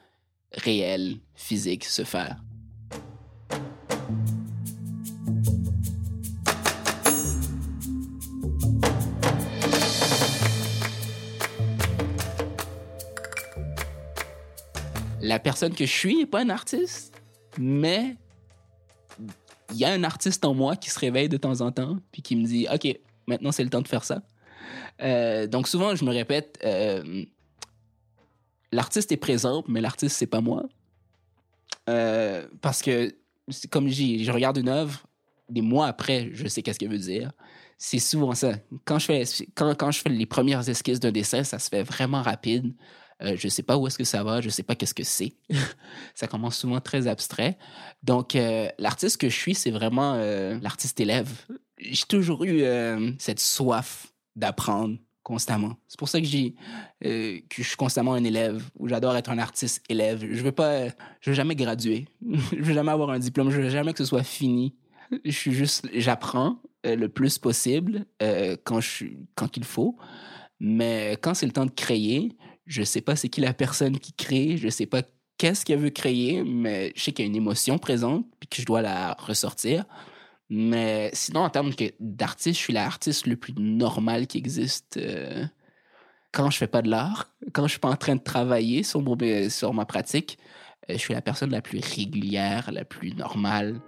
réel, 0.52 1.20
physique 1.36 1.86
se 1.86 2.04
faire. 2.04 2.44
La 15.22 15.40
personne 15.40 15.74
que 15.74 15.86
je 15.86 15.92
suis 15.92 16.18
n'est 16.18 16.26
pas 16.26 16.42
un 16.42 16.50
artiste, 16.50 17.22
mais 17.58 18.16
il 19.72 19.78
y 19.78 19.86
a 19.86 19.92
un 19.92 20.04
artiste 20.04 20.46
en 20.46 20.54
moi 20.54 20.76
qui 20.76 20.90
se 20.90 21.00
réveille 21.00 21.30
de 21.30 21.38
temps 21.38 21.62
en 21.62 21.72
temps 21.72 21.98
puis 22.12 22.22
qui 22.22 22.36
me 22.36 22.46
dit 22.46 22.68
OK, 22.72 22.88
maintenant 23.28 23.52
c'est 23.52 23.64
le 23.64 23.70
temps 23.70 23.82
de 23.82 23.88
faire 23.88 24.04
ça. 24.04 24.22
Euh, 25.02 25.48
donc 25.48 25.68
souvent, 25.68 25.96
je 25.96 26.06
me 26.06 26.12
répète 26.12 26.60
euh, 26.64 27.26
l'artiste 28.72 29.12
est 29.12 29.18
présent, 29.18 29.64
mais 29.68 29.82
l'artiste, 29.82 30.16
c'est 30.16 30.28
pas 30.28 30.42
moi. 30.42 30.64
Euh, 31.90 32.48
parce 32.62 32.82
que, 32.82 33.16
comme 33.70 33.88
je 33.88 33.94
dis, 33.94 34.24
je 34.24 34.32
regarde 34.32 34.58
une 34.58 34.70
œuvre, 34.70 35.06
des 35.50 35.62
mois 35.62 35.88
après, 35.88 36.30
je 36.34 36.48
sais 36.48 36.62
qu'est-ce 36.62 36.80
qu'elle 36.80 36.90
veut 36.90 36.98
dire. 36.98 37.32
C'est 37.78 38.00
souvent 38.00 38.34
ça. 38.34 38.54
Quand 38.86 39.00
je 39.00 39.06
fais, 39.06 39.24
quand, 39.54 39.76
quand 39.76 39.92
je 39.92 40.00
fais 40.00 40.10
les 40.10 40.26
premières 40.26 40.68
esquisses 40.68 41.00
d'un 41.00 41.12
dessin, 41.12 41.44
ça 41.44 41.60
se 41.60 41.70
fait 41.70 41.84
vraiment 41.84 42.22
rapide. 42.22 42.74
Je 43.22 43.48
sais 43.48 43.64
pas 43.64 43.78
où 43.78 43.88
est-ce 43.88 43.98
que 43.98 44.04
ça 44.04 44.24
va, 44.24 44.42
je 44.42 44.50
sais 44.50 44.64
pas 44.64 44.76
qu'est-ce 44.76 44.94
que 44.94 45.04
c'est. 45.04 45.36
ça 46.16 46.28
commence 46.28 46.58
souvent 46.58 46.82
très 46.82 47.08
abstrait. 47.08 47.58
Donc, 48.02 48.36
l'artiste 48.80 49.18
que 49.18 49.30
je 49.30 49.36
suis, 49.36 49.56
c'est 49.56 49.72
vraiment 49.72 50.16
l'artiste 50.62 51.00
élève. 51.00 51.30
J'ai 51.78 52.06
toujours 52.08 52.44
eu 52.46 52.64
cette 53.20 53.40
soif 53.40 54.14
d'apprendre 54.36 54.98
constamment. 55.24 55.76
C'est 55.88 56.00
pour 56.00 56.08
ça 56.08 56.22
que, 56.22 56.28
j'ai, 56.28 56.54
que 57.02 57.42
je 57.58 57.64
suis 57.64 57.76
constamment 57.76 58.14
un 58.14 58.24
élève, 58.24 58.64
ou 58.78 58.88
j'adore 58.88 59.18
être 59.18 59.30
un 59.30 59.40
artiste 59.40 59.84
élève. 59.90 60.20
Je 60.22 60.42
veux 60.42 60.52
pas, 60.52 60.88
je 61.20 61.32
veux 61.32 61.34
jamais 61.34 61.56
graduer. 61.56 62.06
je 62.52 62.62
veux 62.62 62.74
jamais 62.74 62.92
avoir 62.92 63.10
un 63.10 63.20
diplôme. 63.20 63.50
Je 63.50 63.60
veux 63.60 63.70
jamais 63.70 63.92
que 63.92 64.00
ce 64.00 64.06
soit 64.06 64.24
fini. 64.24 64.76
Je 65.24 65.32
suis 65.32 65.52
juste, 65.52 65.90
j'apprends 65.94 66.62
le 66.84 67.08
plus 67.08 67.38
possible 67.38 68.06
quand 68.64 68.80
je 68.80 69.06
quand 69.36 69.58
il 69.58 69.64
faut. 69.64 69.98
Mais 70.60 71.18
quand 71.22 71.34
c'est 71.34 71.46
le 71.46 71.52
temps 71.52 71.66
de 71.66 71.72
créer, 71.72 72.38
je 72.66 72.84
sais 72.84 73.02
pas 73.02 73.16
c'est 73.16 73.30
qui 73.30 73.42
la 73.42 73.54
personne 73.54 74.00
qui 74.00 74.14
crée, 74.14 74.58
je 74.58 74.70
sais 74.70 74.86
pas 74.86 75.02
qu'est-ce 75.38 75.66
qu'elle 75.66 75.80
veut 75.80 75.90
créer, 75.90 76.44
mais 76.44 76.94
je 76.96 77.04
sais 77.04 77.12
qu'il 77.12 77.26
y 77.26 77.28
a 77.28 77.30
une 77.30 77.36
émotion 77.36 77.78
présente 77.78 78.26
puis 78.40 78.48
que 78.48 78.62
je 78.62 78.66
dois 78.66 78.82
la 78.82 79.14
ressortir. 79.20 79.86
Mais 80.50 81.10
sinon, 81.14 81.42
en 81.42 81.50
termes 81.50 81.72
d'artiste, 82.00 82.60
je 82.60 82.64
suis 82.64 82.74
l'artiste 82.74 83.26
le 83.28 83.36
plus 83.36 83.54
normal 83.58 84.28
qui 84.28 84.38
existe 84.38 84.98
euh, 84.98 85.46
quand 86.32 86.52
je 86.52 86.58
fais 86.58 86.68
pas 86.68 86.82
de 86.82 86.90
l'art, 86.90 87.34
quand 87.54 87.64
je 87.64 87.72
suis 87.72 87.80
pas 87.80 87.90
en 87.90 87.96
train 87.96 88.16
de 88.16 88.22
travailler 88.22 88.84
sur, 88.84 89.04
sur 89.50 89.74
ma 89.74 89.86
pratique. 89.86 90.38
Euh, 90.90 90.94
je 90.94 91.00
suis 91.00 91.14
la 91.14 91.22
personne 91.22 91.50
la 91.52 91.62
plus 91.62 91.80
régulière, 91.80 92.72
la 92.72 92.86
plus 92.86 93.14
normale. 93.14 93.82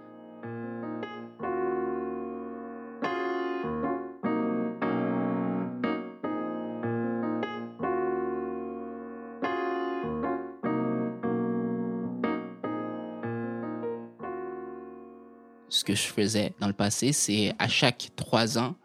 Que 15.88 15.94
je 15.94 16.02
faisais 16.02 16.52
dans 16.60 16.66
le 16.66 16.74
passé, 16.74 17.12
c'est 17.14 17.54
à 17.58 17.66
chaque 17.66 18.10
trois 18.14 18.58
ans, 18.58 18.76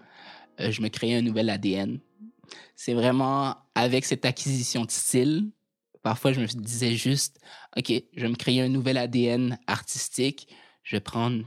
euh, 0.61 0.71
je 0.71 0.81
me 0.81 0.87
créais 0.87 1.15
un 1.15 1.21
nouvel 1.21 1.49
ADN. 1.49 1.99
C'est 2.77 2.93
vraiment 2.93 3.57
avec 3.75 4.05
cette 4.05 4.23
acquisition 4.23 4.85
de 4.85 4.91
style. 4.91 5.51
Parfois, 6.01 6.31
je 6.31 6.39
me 6.39 6.45
disais 6.45 6.95
juste, 6.95 7.41
OK, 7.75 7.89
je 7.89 8.21
vais 8.21 8.29
me 8.29 8.35
créer 8.35 8.61
un 8.61 8.69
nouvel 8.69 8.97
ADN 8.97 9.59
artistique. 9.67 10.47
Je 10.83 10.95
vais 10.95 11.01
prendre 11.01 11.43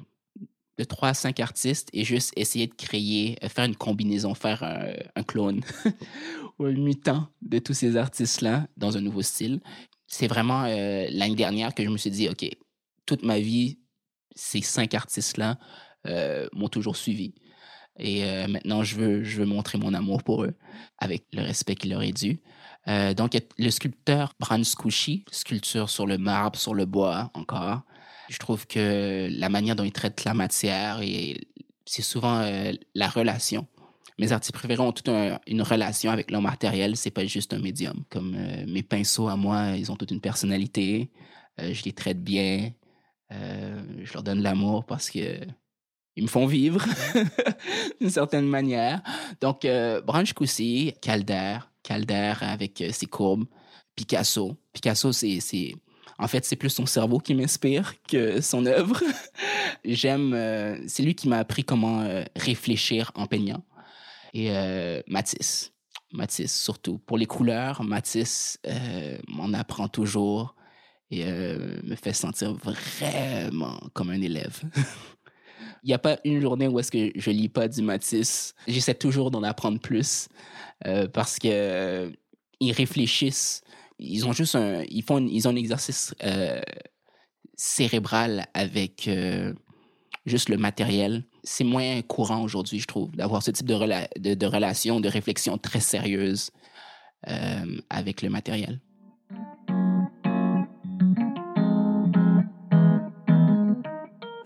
de 0.76 0.84
trois 0.84 1.08
à 1.08 1.14
cinq 1.14 1.40
artistes 1.40 1.88
et 1.94 2.04
juste 2.04 2.34
essayer 2.36 2.66
de 2.66 2.74
créer, 2.74 3.38
euh, 3.42 3.48
faire 3.48 3.64
une 3.64 3.76
combinaison, 3.76 4.34
faire 4.34 4.62
un, 4.62 5.22
clone 5.22 5.62
ou 6.58 6.66
un 6.66 6.72
mutant 6.72 7.28
de 7.40 7.58
tous 7.60 7.72
ces 7.72 7.96
artistes-là 7.96 8.68
dans 8.76 8.98
un 8.98 9.00
nouveau 9.00 9.22
style. 9.22 9.60
C'est 10.06 10.28
vraiment 10.28 10.64
euh, 10.64 11.06
l'année 11.10 11.34
dernière 11.34 11.74
que 11.74 11.82
je 11.82 11.88
me 11.88 11.96
suis 11.96 12.10
dit, 12.10 12.28
OK, 12.28 12.46
toute 13.06 13.22
ma 13.22 13.38
vie, 13.38 13.78
ces 14.36 14.60
cinq 14.60 14.94
artistes-là 14.94 15.58
euh, 16.06 16.46
m'ont 16.52 16.68
toujours 16.68 16.96
suivi. 16.96 17.34
Et 17.98 18.24
euh, 18.24 18.46
maintenant, 18.46 18.84
je 18.84 18.94
veux, 18.96 19.24
je 19.24 19.38
veux 19.38 19.46
montrer 19.46 19.78
mon 19.78 19.94
amour 19.94 20.22
pour 20.22 20.44
eux 20.44 20.54
avec 20.98 21.24
le 21.32 21.42
respect 21.42 21.74
qu'il 21.74 21.90
leur 21.90 22.02
est 22.02 22.12
dû. 22.12 22.40
Euh, 22.88 23.14
donc, 23.14 23.36
le 23.58 23.70
sculpteur 23.70 24.34
Bran 24.38 24.62
Scouchy, 24.62 25.24
sculpture 25.32 25.90
sur 25.90 26.06
le 26.06 26.18
marbre, 26.18 26.58
sur 26.58 26.74
le 26.74 26.84
bois 26.84 27.30
encore. 27.34 27.80
Je 28.28 28.38
trouve 28.38 28.66
que 28.66 29.28
la 29.30 29.48
manière 29.48 29.74
dont 29.74 29.84
il 29.84 29.92
traite 29.92 30.24
la 30.24 30.34
matière, 30.34 31.00
et 31.00 31.48
c'est 31.86 32.02
souvent 32.02 32.44
la 32.94 33.08
relation. 33.08 33.66
Mes 34.18 34.32
artistes 34.32 34.52
préférés 34.52 34.80
ont 34.80 34.92
toute 34.92 35.08
une 35.46 35.62
relation 35.62 36.10
avec 36.10 36.30
leur 36.30 36.42
matériel, 36.42 36.96
c'est 36.96 37.10
pas 37.10 37.24
juste 37.24 37.52
un 37.54 37.60
médium. 37.60 38.04
Comme 38.10 38.36
mes 38.66 38.82
pinceaux 38.82 39.28
à 39.28 39.36
moi, 39.36 39.76
ils 39.76 39.92
ont 39.92 39.96
toute 39.96 40.10
une 40.10 40.20
personnalité. 40.20 41.10
je 41.58 41.84
les 41.84 41.92
traite 41.92 42.22
bien. 42.22 42.72
Euh, 43.32 43.82
je 44.02 44.12
leur 44.12 44.22
donne 44.22 44.42
l'amour 44.42 44.84
parce 44.84 45.10
que 45.10 45.40
ils 46.16 46.22
me 46.22 46.28
font 46.28 46.46
vivre 46.46 46.84
d'une 48.00 48.10
certaine 48.10 48.46
manière. 48.46 49.02
Donc, 49.40 49.64
euh, 49.64 50.00
Branche 50.00 50.32
Coussi, 50.32 50.94
Calder, 51.02 51.58
Calder 51.82 52.34
avec 52.40 52.80
euh, 52.80 52.90
ses 52.90 53.06
courbes, 53.06 53.44
Picasso. 53.94 54.56
Picasso, 54.72 55.12
c'est, 55.12 55.74
en 56.18 56.26
fait, 56.26 56.44
c'est 56.46 56.56
plus 56.56 56.70
son 56.70 56.86
cerveau 56.86 57.18
qui 57.18 57.34
m'inspire 57.34 57.92
que 58.08 58.40
son 58.40 58.64
œuvre. 58.64 59.02
J'aime, 59.84 60.32
euh, 60.32 60.78
c'est 60.88 61.02
lui 61.02 61.14
qui 61.14 61.28
m'a 61.28 61.38
appris 61.38 61.64
comment 61.64 62.08
réfléchir 62.34 63.12
en 63.14 63.26
peignant. 63.26 63.62
Et 64.32 64.50
Matisse, 65.06 65.72
Matisse 66.12 66.54
surtout. 66.54 66.98
Pour 66.98 67.16
les 67.16 67.24
couleurs, 67.24 67.82
Matisse 67.82 68.58
m'en 69.28 69.54
apprend 69.54 69.88
toujours 69.88 70.55
et 71.10 71.24
euh, 71.24 71.80
me 71.84 71.94
fait 71.94 72.12
sentir 72.12 72.54
vraiment 72.54 73.80
comme 73.92 74.10
un 74.10 74.20
élève. 74.20 74.60
Il 75.82 75.88
n'y 75.88 75.94
a 75.94 75.98
pas 75.98 76.18
une 76.24 76.40
journée 76.40 76.66
où 76.66 76.80
est-ce 76.80 76.90
que 76.90 77.12
je 77.14 77.30
lis 77.30 77.48
pas 77.48 77.68
du 77.68 77.80
Matisse. 77.80 78.54
J'essaie 78.66 78.94
toujours 78.94 79.30
d'en 79.30 79.44
apprendre 79.44 79.78
plus 79.78 80.28
euh, 80.84 81.06
parce 81.06 81.38
que 81.38 81.48
euh, 81.48 82.10
ils 82.58 82.72
réfléchissent. 82.72 83.62
Ils 83.98 84.26
ont 84.26 84.32
juste 84.32 84.56
un, 84.56 84.82
ils 84.88 85.04
font, 85.04 85.24
ils 85.24 85.46
ont 85.46 85.52
un 85.52 85.56
exercice 85.56 86.14
cérébral 87.54 88.46
avec 88.52 89.08
juste 90.26 90.48
le 90.48 90.58
matériel. 90.58 91.24
C'est 91.44 91.64
moins 91.64 92.02
courant 92.02 92.42
aujourd'hui, 92.42 92.80
je 92.80 92.86
trouve, 92.86 93.14
d'avoir 93.14 93.42
ce 93.42 93.52
type 93.52 93.66
de, 93.66 93.78
de, 94.18 94.34
de, 94.34 94.46
relation, 94.46 95.00
de 95.00 95.08
réflexion 95.08 95.56
très 95.56 95.80
sérieuse 95.80 96.50
avec 97.88 98.22
le 98.22 98.28
matériel. 98.28 98.80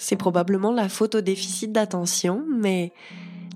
C'est 0.03 0.17
probablement 0.17 0.73
la 0.73 0.89
faute 0.89 1.17
au 1.17 1.21
déficit 1.21 1.73
d'attention, 1.73 2.43
mais 2.49 2.95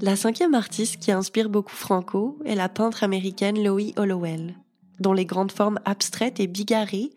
la 0.02 0.14
cinquième 0.14 0.52
artiste 0.52 0.98
qui 0.98 1.10
inspire 1.10 1.48
beaucoup 1.48 1.74
Franco 1.74 2.38
est 2.44 2.54
la 2.54 2.68
peintre 2.68 3.02
américaine 3.02 3.64
Loie 3.64 3.92
Hollowell, 3.96 4.54
dont 5.00 5.14
les 5.14 5.24
grandes 5.24 5.52
formes 5.52 5.80
abstraites 5.86 6.40
et 6.40 6.46
bigarrées 6.46 7.12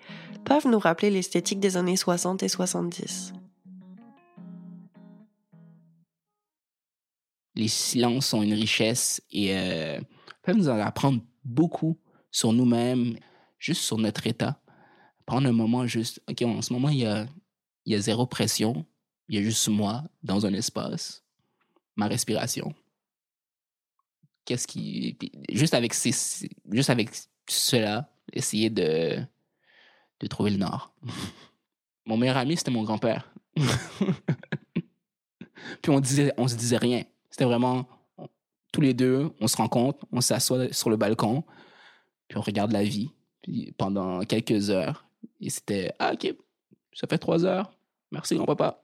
peuvent 0.45 0.67
nous 0.67 0.79
rappeler 0.79 1.09
l'esthétique 1.09 1.59
des 1.59 1.75
années 1.75 1.97
60 1.97 2.41
et 2.41 2.47
70. 2.47 3.33
Les 7.55 7.67
silences 7.67 8.27
sont 8.27 8.43
une 8.43 8.53
richesse 8.53 9.21
et 9.29 9.57
euh, 9.57 9.99
peuvent 10.41 10.55
nous 10.55 10.69
en 10.69 10.79
apprendre 10.79 11.19
beaucoup 11.43 11.97
sur 12.31 12.53
nous-mêmes, 12.53 13.17
juste 13.59 13.81
sur 13.81 13.97
notre 13.97 14.25
état. 14.25 14.61
Prendre 15.25 15.49
un 15.49 15.53
moment 15.53 15.85
juste, 15.85 16.21
OK, 16.29 16.43
en 16.43 16.61
ce 16.61 16.71
moment, 16.71 16.87
il 16.87 16.99
y 16.99 17.93
a 17.93 17.99
zéro 17.99 18.25
pression, 18.25 18.85
il 19.27 19.35
y 19.35 19.39
a 19.39 19.41
juste 19.41 19.67
moi 19.67 20.03
dans 20.23 20.45
un 20.45 20.53
espace, 20.53 21.23
ma 21.95 22.07
respiration. 22.07 22.73
Qu'est-ce 24.45 24.67
qui. 24.67 25.17
Juste 25.51 25.73
avec, 25.73 25.93
juste 25.93 26.89
avec 26.89 27.09
cela, 27.47 28.09
essayer 28.31 28.69
de, 28.69 29.19
de 30.19 30.27
trouver 30.27 30.51
le 30.51 30.57
nord. 30.57 30.93
Mon 32.05 32.15
meilleur 32.15 32.37
ami, 32.37 32.55
c'était 32.55 32.71
mon 32.71 32.83
grand-père. 32.83 33.29
Puis 35.81 35.91
on, 35.91 35.99
disait, 35.99 36.31
on 36.37 36.47
se 36.47 36.55
disait 36.55 36.77
rien. 36.77 37.03
C'était 37.29 37.43
vraiment 37.43 37.85
tous 38.71 38.79
les 38.79 38.93
deux, 38.93 39.29
on 39.41 39.47
se 39.47 39.57
rencontre, 39.57 40.05
on 40.13 40.21
s'assoit 40.21 40.71
sur 40.71 40.89
le 40.89 40.95
balcon, 40.95 41.43
puis 42.29 42.37
on 42.37 42.41
regarde 42.41 42.71
la 42.71 42.83
vie 42.83 43.11
pendant 43.77 44.21
quelques 44.21 44.69
heures. 44.69 45.05
Et 45.41 45.49
c'était 45.49 45.91
Ah, 45.99 46.13
ok, 46.13 46.33
ça 46.93 47.07
fait 47.07 47.17
trois 47.17 47.43
heures. 47.43 47.69
Merci, 48.11 48.35
grand-papa 48.35 48.81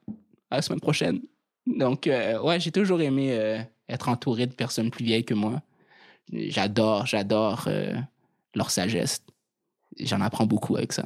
la 0.56 0.62
semaine 0.62 0.80
prochaine. 0.80 1.22
Donc, 1.66 2.08
euh, 2.08 2.42
ouais, 2.42 2.60
j'ai 2.60 2.72
toujours 2.72 3.02
aimé 3.02 3.30
euh, 3.32 3.60
être 3.88 4.10
entouré 4.10 4.48
de 4.48 4.54
personnes 4.54 4.92
plus 4.92 5.06
vieilles 5.06 5.26
que 5.26 5.34
moi. 5.34 5.62
J'adore, 6.32 7.06
j'adore 7.06 7.66
euh, 7.68 7.96
leur 8.56 8.70
sagesse. 8.70 9.22
J'en 10.00 10.22
apprends 10.22 10.46
beaucoup 10.46 10.76
avec 10.76 10.94
ça. 10.94 11.04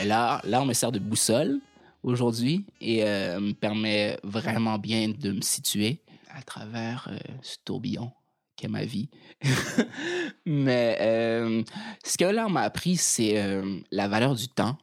Et 0.00 0.04
là, 0.04 0.40
là, 0.44 0.62
on 0.62 0.66
me 0.66 0.72
sert 0.72 0.90
de 0.90 0.98
boussole 0.98 1.60
aujourd'hui 2.02 2.66
et 2.80 3.04
euh, 3.04 3.40
me 3.40 3.52
permet 3.52 4.18
vraiment 4.22 4.78
bien 4.78 5.08
de 5.08 5.32
me 5.32 5.40
situer 5.40 6.02
à 6.30 6.42
travers 6.42 7.08
euh, 7.10 7.18
ce 7.42 7.56
tourbillon 7.64 8.12
qu'est 8.56 8.68
ma 8.68 8.84
vie. 8.84 9.08
Mais 10.46 10.98
euh, 11.00 11.62
ce 12.04 12.18
que 12.18 12.24
l'art 12.24 12.50
m'a 12.50 12.62
appris, 12.62 12.96
c'est 12.96 13.42
la 13.90 14.08
valeur 14.08 14.34
du 14.34 14.48
temps, 14.48 14.76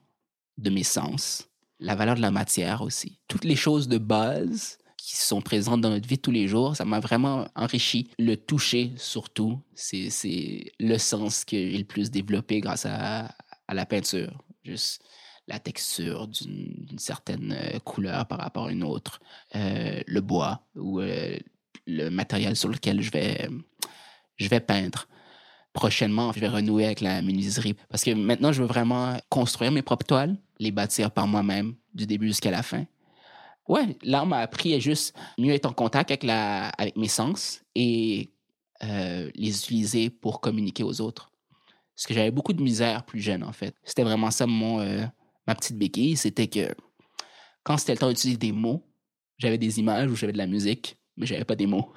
de 0.58 0.70
mes 0.70 0.84
sens, 0.84 1.48
la 1.80 1.96
valeur 1.96 2.16
de 2.16 2.22
la 2.22 2.32
matière 2.32 2.82
aussi. 2.82 3.20
Toutes 3.28 3.46
les 3.46 3.56
choses 3.56 3.88
de 3.88 3.98
base 3.98 4.78
qui 4.98 5.16
sont 5.16 5.42
présentes 5.42 5.82
dans 5.82 5.92
notre 5.92 6.08
vie 6.08 6.20
tous 6.20 6.32
les 6.32 6.48
jours, 6.48 6.76
ça 6.76 6.84
m'a 6.84 7.00
vraiment 7.00 7.48
enrichi. 7.56 8.10
Le 8.18 8.36
toucher, 8.36 8.92
surtout, 8.98 9.62
c'est 9.76 10.72
le 10.80 10.98
sens 10.98 11.46
que 11.46 11.56
j'ai 11.56 11.78
le 11.78 11.86
plus 11.86 12.12
développé 12.12 12.60
grâce 12.60 12.86
à, 12.86 13.34
à 13.68 13.74
la 13.74 13.86
peinture. 13.86 14.34
Juste 14.64 15.02
la 15.50 15.60
texture 15.60 16.28
d'une 16.28 17.00
certaine 17.00 17.52
euh, 17.52 17.80
couleur 17.80 18.28
par 18.28 18.38
rapport 18.38 18.68
à 18.68 18.72
une 18.72 18.84
autre, 18.84 19.20
euh, 19.56 20.00
le 20.06 20.22
bois 20.22 20.64
ou 20.76 21.00
euh, 21.02 21.38
le 21.88 22.10
matériel 22.10 22.56
sur 22.56 22.70
lequel 22.70 23.02
je 23.02 23.12
vais, 23.12 23.50
je 24.38 24.48
vais 24.48 24.60
peindre. 24.60 25.08
Prochainement, 25.74 26.32
je 26.32 26.40
vais 26.40 26.48
renouer 26.48 26.86
avec 26.86 27.02
la 27.02 27.22
menuiserie 27.22 27.76
parce 27.90 28.04
que 28.04 28.12
maintenant, 28.12 28.52
je 28.52 28.62
veux 28.62 28.68
vraiment 28.68 29.18
construire 29.30 29.72
mes 29.72 29.82
propres 29.82 30.06
toiles, 30.06 30.38
les 30.60 30.72
bâtir 30.72 31.12
par 31.12 31.28
moi-même 31.28 31.76
du 31.94 32.06
début 32.06 32.28
jusqu'à 32.28 32.52
la 32.52 32.64
fin. 32.64 32.86
Ouais, 33.68 33.98
l'art 34.04 34.26
m'a 34.26 34.40
appris 34.40 34.74
à 34.74 34.80
juste 34.80 35.16
mieux 35.38 35.54
être 35.54 35.66
en 35.68 35.74
contact 35.74 36.12
avec, 36.12 36.24
la, 36.24 36.70
avec 36.70 36.96
mes 36.96 37.08
sens 37.08 37.64
et 37.76 38.30
les 38.82 39.50
utiliser 39.50 40.10
pour 40.10 40.42
communiquer 40.42 40.84
aux 40.84 41.02
autres. 41.02 41.32
Parce 41.96 42.08
que 42.08 42.14
j'avais 42.14 42.32
beaucoup 42.32 42.54
de 42.54 42.64
misère 42.64 43.04
plus 43.04 43.20
jeune, 43.20 43.44
en 43.44 43.52
fait. 43.52 43.76
C'était 43.84 44.04
vraiment 44.04 44.32
ça 44.32 44.48
mon, 44.48 44.80
ma 45.50 45.56
petite 45.56 45.80
béquille, 45.80 46.16
c'était 46.16 46.46
que 46.46 46.76
quand 47.64 47.78
c'était 47.80 47.94
le 47.94 47.98
temps 47.98 48.10
d'utiliser 48.10 48.38
des 48.38 48.52
mots, 48.52 48.88
j'avais 49.40 49.58
des 49.58 49.80
images 49.80 50.12
ou 50.12 50.16
j'avais 50.16 50.32
de 50.32 50.38
la 50.38 50.46
musique, 50.46 51.00
mais 51.18 51.26
j'avais 51.26 51.44
pas 51.44 51.56
des 51.56 51.66
mots. 51.66 51.92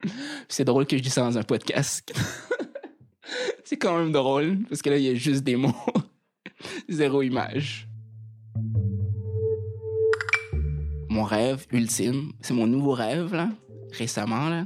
c'est 0.48 0.64
drôle 0.64 0.86
que 0.86 0.96
je 0.96 1.02
dise 1.02 1.12
ça 1.12 1.20
dans 1.20 1.36
un 1.36 1.42
podcast. 1.42 2.10
c'est 3.64 3.76
quand 3.76 3.98
même 3.98 4.10
drôle, 4.10 4.60
parce 4.70 4.80
que 4.80 4.88
là, 4.88 4.96
il 4.96 5.04
y 5.04 5.10
a 5.10 5.14
juste 5.14 5.44
des 5.44 5.56
mots. 5.56 5.76
Zéro 6.88 7.20
image. 7.20 7.86
Mon 11.10 11.24
rêve 11.24 11.66
ultime, 11.72 12.32
c'est 12.40 12.54
mon 12.54 12.66
nouveau 12.66 12.92
rêve, 12.92 13.50
récemment, 13.90 14.64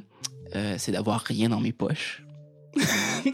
euh, 0.54 0.76
c'est 0.78 0.92
d'avoir 0.92 1.22
rien 1.22 1.48
dans 1.48 1.60
mes 1.60 1.72
poches. 1.72 2.22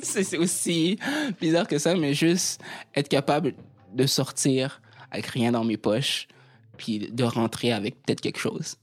c'est 0.03 0.39
aussi 0.39 0.99
bizarre 1.39 1.69
que 1.69 1.77
ça, 1.77 1.95
mais 1.95 2.15
juste 2.15 2.59
être 2.95 3.11
capable 3.11 3.55
de 3.95 4.07
sortir 4.07 4.81
avec 5.11 5.27
rien 5.27 5.53
dans 5.53 5.65
mes 5.65 5.77
poches, 5.77 6.29
puis 6.77 7.11
de 7.11 7.25
rentrer 7.25 7.73
avec 7.73 8.03
peut-être 8.03 8.21
quelque 8.21 8.39
chose. 8.39 8.77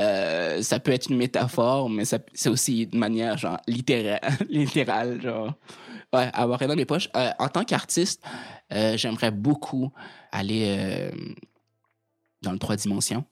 Euh, 0.00 0.60
ça 0.62 0.80
peut 0.80 0.90
être 0.90 1.08
une 1.08 1.16
métaphore, 1.16 1.88
mais 1.88 2.04
c'est 2.04 2.48
aussi 2.48 2.86
de 2.86 2.96
manière 2.96 3.38
genre 3.38 3.58
littérale, 3.68 4.20
littérale 4.48 5.22
genre 5.22 5.54
ouais, 6.12 6.30
avoir 6.32 6.58
rien 6.58 6.68
dans 6.68 6.76
mes 6.76 6.84
poches. 6.84 7.08
Euh, 7.14 7.30
en 7.38 7.48
tant 7.48 7.64
qu'artiste, 7.64 8.22
euh, 8.72 8.96
j'aimerais 8.96 9.30
beaucoup 9.30 9.92
aller 10.32 11.10
dans 12.42 12.52
le 12.52 12.58
trois 12.58 12.76
dimensions, 12.76 13.24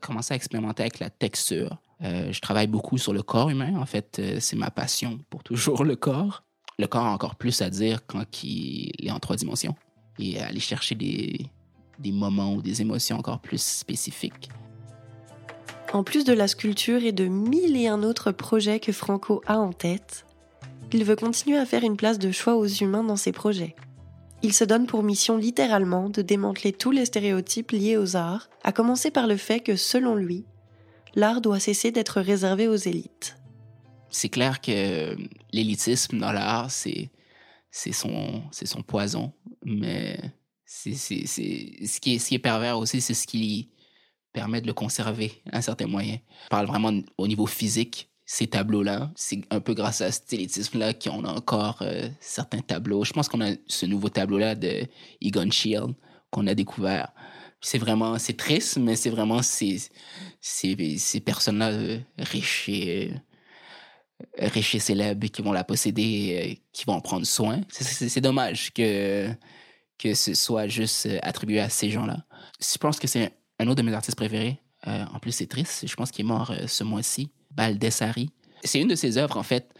commencer 0.00 0.32
à 0.32 0.36
expérimenter 0.36 0.82
avec 0.82 0.98
la 0.98 1.10
texture. 1.10 1.76
je 2.00 2.40
travaille 2.40 2.66
beaucoup 2.66 2.96
sur 2.96 3.12
le 3.12 3.22
corps 3.22 3.50
humain. 3.50 3.76
En 3.78 3.84
fait, 3.84 4.22
c'est 4.40 4.56
ma 4.56 4.70
passion 4.70 5.18
pour 5.28 5.42
toujours 5.42 5.84
le 5.84 5.96
corps. 5.96 6.44
Le 6.78 6.86
corps 6.86 7.04
a 7.04 7.12
encore 7.12 7.36
plus 7.36 7.60
à 7.60 7.68
dire 7.68 8.06
quand 8.06 8.42
il 8.42 9.06
est 9.06 9.10
en 9.10 9.18
trois 9.18 9.36
dimensions 9.36 9.76
et 10.22 10.40
aller 10.40 10.60
chercher 10.60 10.94
des, 10.94 11.46
des 11.98 12.12
moments 12.12 12.54
ou 12.54 12.62
des 12.62 12.80
émotions 12.80 13.18
encore 13.18 13.40
plus 13.40 13.62
spécifiques. 13.62 14.48
En 15.92 16.04
plus 16.04 16.24
de 16.24 16.32
la 16.32 16.48
sculpture 16.48 17.02
et 17.02 17.12
de 17.12 17.26
mille 17.26 17.76
et 17.76 17.88
un 17.88 18.02
autres 18.02 18.30
projets 18.30 18.80
que 18.80 18.92
Franco 18.92 19.42
a 19.46 19.58
en 19.58 19.72
tête, 19.72 20.24
il 20.92 21.04
veut 21.04 21.16
continuer 21.16 21.58
à 21.58 21.66
faire 21.66 21.82
une 21.82 21.96
place 21.96 22.18
de 22.18 22.30
choix 22.30 22.56
aux 22.56 22.66
humains 22.66 23.04
dans 23.04 23.16
ses 23.16 23.32
projets. 23.32 23.74
Il 24.42 24.52
se 24.52 24.64
donne 24.64 24.86
pour 24.86 25.02
mission 25.02 25.36
littéralement 25.36 26.08
de 26.08 26.22
démanteler 26.22 26.72
tous 26.72 26.92
les 26.92 27.04
stéréotypes 27.04 27.72
liés 27.72 27.96
aux 27.96 28.16
arts, 28.16 28.48
à 28.64 28.72
commencer 28.72 29.10
par 29.10 29.26
le 29.26 29.36
fait 29.36 29.60
que, 29.60 29.76
selon 29.76 30.14
lui, 30.14 30.44
l'art 31.14 31.40
doit 31.40 31.60
cesser 31.60 31.90
d'être 31.90 32.20
réservé 32.20 32.66
aux 32.66 32.76
élites. 32.76 33.36
C'est 34.08 34.28
clair 34.28 34.60
que 34.60 35.16
l'élitisme 35.52 36.18
dans 36.18 36.32
l'art, 36.32 36.70
c'est 36.70 37.10
c'est 37.70 37.92
son, 37.92 38.42
c'est 38.50 38.66
son 38.66 38.82
poison. 38.82 39.32
Mais 39.70 40.18
c'est, 40.64 40.94
c'est, 40.94 41.26
c'est, 41.26 41.86
ce, 41.86 42.00
qui 42.00 42.14
est, 42.14 42.18
ce 42.18 42.28
qui 42.28 42.34
est 42.34 42.38
pervers 42.40 42.78
aussi, 42.78 43.00
c'est 43.00 43.14
ce 43.14 43.26
qui 43.26 43.70
permet 44.32 44.60
de 44.60 44.66
le 44.66 44.72
conserver 44.72 45.42
à 45.52 45.58
un 45.58 45.60
certain 45.60 45.86
moyen. 45.86 46.18
Je 46.44 46.48
parle 46.48 46.66
vraiment 46.66 46.92
au 47.18 47.26
niveau 47.26 47.46
physique. 47.46 48.08
Ces 48.26 48.46
tableaux-là, 48.46 49.10
c'est 49.16 49.40
un 49.50 49.58
peu 49.58 49.74
grâce 49.74 50.00
à 50.02 50.12
cet 50.12 50.32
élitisme-là 50.32 50.94
qu'on 50.94 51.24
a 51.24 51.32
encore 51.32 51.78
euh, 51.82 52.08
certains 52.20 52.60
tableaux. 52.60 53.04
Je 53.04 53.12
pense 53.12 53.28
qu'on 53.28 53.40
a 53.40 53.54
ce 53.66 53.86
nouveau 53.86 54.08
tableau-là 54.08 54.54
de 54.54 54.86
Egon 55.20 55.50
Shield 55.50 55.94
qu'on 56.30 56.46
a 56.46 56.54
découvert. 56.54 57.12
C'est 57.60 57.78
vraiment, 57.78 58.18
c'est 58.18 58.36
triste, 58.36 58.78
mais 58.78 58.94
c'est 58.94 59.10
vraiment 59.10 59.42
ces, 59.42 59.82
ces, 60.40 60.96
ces 60.98 61.20
personnes-là 61.20 61.70
euh, 61.70 61.98
riches 62.18 62.68
et 62.68 63.10
riches 64.38 64.76
et 64.76 64.78
célèbres 64.78 65.26
qui 65.26 65.42
vont 65.42 65.52
la 65.52 65.64
posséder, 65.64 66.38
euh, 66.52 66.54
qui 66.72 66.84
vont 66.84 66.94
en 66.94 67.00
prendre 67.00 67.26
soin. 67.26 67.60
C'est 67.70 68.20
dommage 68.20 68.72
que, 68.72 69.28
que 70.00 70.14
ce 70.14 70.34
soit 70.34 70.66
juste 70.66 71.06
euh, 71.06 71.18
attribué 71.22 71.60
à 71.60 71.68
ces 71.68 71.90
gens-là. 71.90 72.24
Je 72.60 72.78
pense 72.78 72.98
que 72.98 73.06
c'est 73.06 73.32
un 73.58 73.66
autre 73.66 73.76
de 73.76 73.82
mes 73.82 73.94
artistes 73.94 74.16
préférés. 74.16 74.60
Euh, 74.86 75.04
en 75.12 75.18
plus, 75.18 75.32
c'est 75.32 75.46
triste. 75.46 75.86
Je 75.86 75.94
pense 75.94 76.10
qu'il 76.10 76.24
est 76.24 76.28
mort 76.28 76.54
ce 76.66 76.84
mois-ci. 76.84 77.30
Baldessari. 77.50 78.30
C'est 78.64 78.80
une 78.80 78.88
de 78.88 78.94
ses 78.94 79.18
œuvres, 79.18 79.36
en 79.36 79.42
fait. 79.42 79.74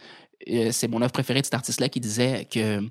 c'est 0.71 0.87
mon 0.87 1.01
œuvre 1.01 1.11
préférée 1.11 1.41
de 1.41 1.45
cet 1.45 1.53
artiste-là 1.53 1.89
qui 1.89 1.99
disait 1.99 2.45
que 2.45 2.87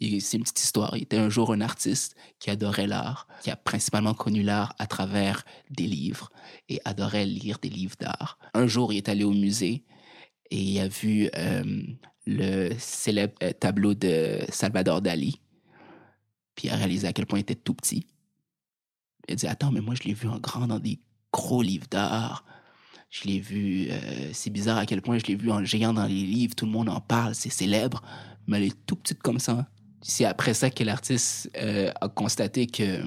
c'est 0.00 0.36
une 0.36 0.42
petite 0.42 0.62
histoire. 0.62 0.96
Il 0.96 1.02
était 1.02 1.18
un 1.18 1.28
jour 1.28 1.52
un 1.52 1.60
artiste 1.60 2.16
qui 2.38 2.50
adorait 2.50 2.86
l'art, 2.86 3.28
qui 3.42 3.50
a 3.50 3.56
principalement 3.56 4.14
connu 4.14 4.42
l'art 4.42 4.74
à 4.78 4.86
travers 4.86 5.44
des 5.70 5.86
livres 5.86 6.30
et 6.68 6.80
adorait 6.84 7.26
lire 7.26 7.58
des 7.60 7.68
livres 7.68 7.96
d'art. 7.98 8.38
Un 8.54 8.66
jour, 8.66 8.92
il 8.92 8.98
est 8.98 9.08
allé 9.08 9.24
au 9.24 9.32
musée 9.32 9.84
et 10.50 10.56
il 10.56 10.80
a 10.80 10.88
vu 10.88 11.28
euh, 11.36 11.82
le 12.26 12.70
célèbre 12.78 13.34
euh, 13.42 13.52
tableau 13.52 13.94
de 13.94 14.40
Salvador 14.48 15.02
Dali. 15.02 15.40
Puis 16.54 16.68
il 16.68 16.70
a 16.70 16.76
réalisé 16.76 17.06
à 17.06 17.12
quel 17.12 17.26
point 17.26 17.38
il 17.38 17.42
était 17.42 17.54
tout 17.54 17.74
petit. 17.74 18.06
Il 19.28 19.32
a 19.32 19.34
dit 19.36 19.46
Attends, 19.46 19.70
mais 19.70 19.80
moi, 19.80 19.94
je 19.94 20.06
l'ai 20.06 20.14
vu 20.14 20.28
en 20.28 20.38
grand 20.38 20.66
dans 20.66 20.78
des 20.78 21.00
gros 21.32 21.62
livres 21.62 21.86
d'art. 21.90 22.44
Je 23.10 23.24
l'ai 23.24 23.40
vu, 23.40 23.88
euh, 23.90 24.30
c'est 24.32 24.50
bizarre 24.50 24.78
à 24.78 24.86
quel 24.86 25.02
point 25.02 25.18
je 25.18 25.24
l'ai 25.24 25.34
vu 25.34 25.50
en 25.50 25.64
géant 25.64 25.92
dans 25.92 26.06
les 26.06 26.14
livres, 26.14 26.54
tout 26.54 26.66
le 26.66 26.70
monde 26.70 26.88
en 26.88 27.00
parle, 27.00 27.34
c'est 27.34 27.50
célèbre, 27.50 28.02
mais 28.46 28.58
elle 28.58 28.64
est 28.64 28.86
tout 28.86 28.94
petite 28.94 29.20
comme 29.20 29.40
ça. 29.40 29.68
C'est 30.00 30.24
après 30.24 30.54
ça 30.54 30.70
que 30.70 30.84
l'artiste 30.84 31.50
a 31.56 32.08
constaté 32.08 32.68
que 32.68 33.02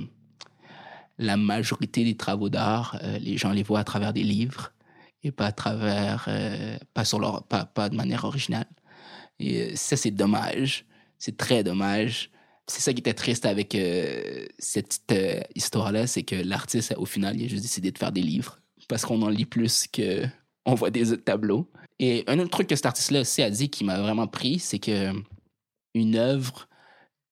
la 1.17 1.37
majorité 1.37 2.03
des 2.03 2.17
travaux 2.17 2.49
d'art, 2.49 2.99
les 3.19 3.37
gens 3.37 3.51
les 3.51 3.63
voient 3.63 3.79
à 3.79 3.83
travers 3.85 4.13
des 4.13 4.23
livres 4.23 4.73
et 5.23 5.31
pas 5.31 5.47
à 5.47 5.51
travers, 5.51 6.25
euh, 6.27 6.77
pas, 6.93 7.65
pas, 7.65 7.89
de 7.89 7.95
manière 7.95 8.25
originale. 8.25 8.67
Et 9.39 9.61
euh, 9.61 9.75
ça, 9.75 9.95
c'est 9.95 10.11
dommage. 10.11 10.85
C'est 11.17 11.37
très 11.37 11.63
dommage. 11.63 12.29
C'est 12.67 12.81
ça 12.81 12.93
qui 12.93 12.99
était 12.99 13.13
triste 13.13 13.45
avec 13.45 13.75
euh, 13.75 14.45
cette 14.57 15.13
histoire-là, 15.55 16.07
c'est 16.07 16.23
que 16.23 16.35
l'artiste, 16.35 16.93
au 16.97 17.05
final, 17.05 17.39
il 17.39 17.45
a 17.45 17.47
juste 17.47 17.63
décidé 17.63 17.91
de 17.91 17.97
faire 17.97 18.11
des 18.11 18.21
livres 18.21 18.59
parce 18.87 19.05
qu'on 19.05 19.21
en 19.21 19.29
lit 19.29 19.45
plus 19.45 19.87
que 19.87 20.25
on 20.65 20.75
voit 20.75 20.89
des 20.89 21.17
tableaux. 21.17 21.69
Et 21.99 22.23
un 22.27 22.39
autre 22.39 22.49
truc 22.49 22.67
que 22.67 22.75
cet 22.75 22.85
artiste-là 22.85 23.21
aussi 23.21 23.41
a 23.41 23.49
dit 23.49 23.69
qui 23.69 23.83
m'a 23.83 23.99
vraiment 23.99 24.27
pris, 24.27 24.59
c'est 24.59 24.79
que 24.79 25.11
une 25.93 26.15
œuvre 26.15 26.67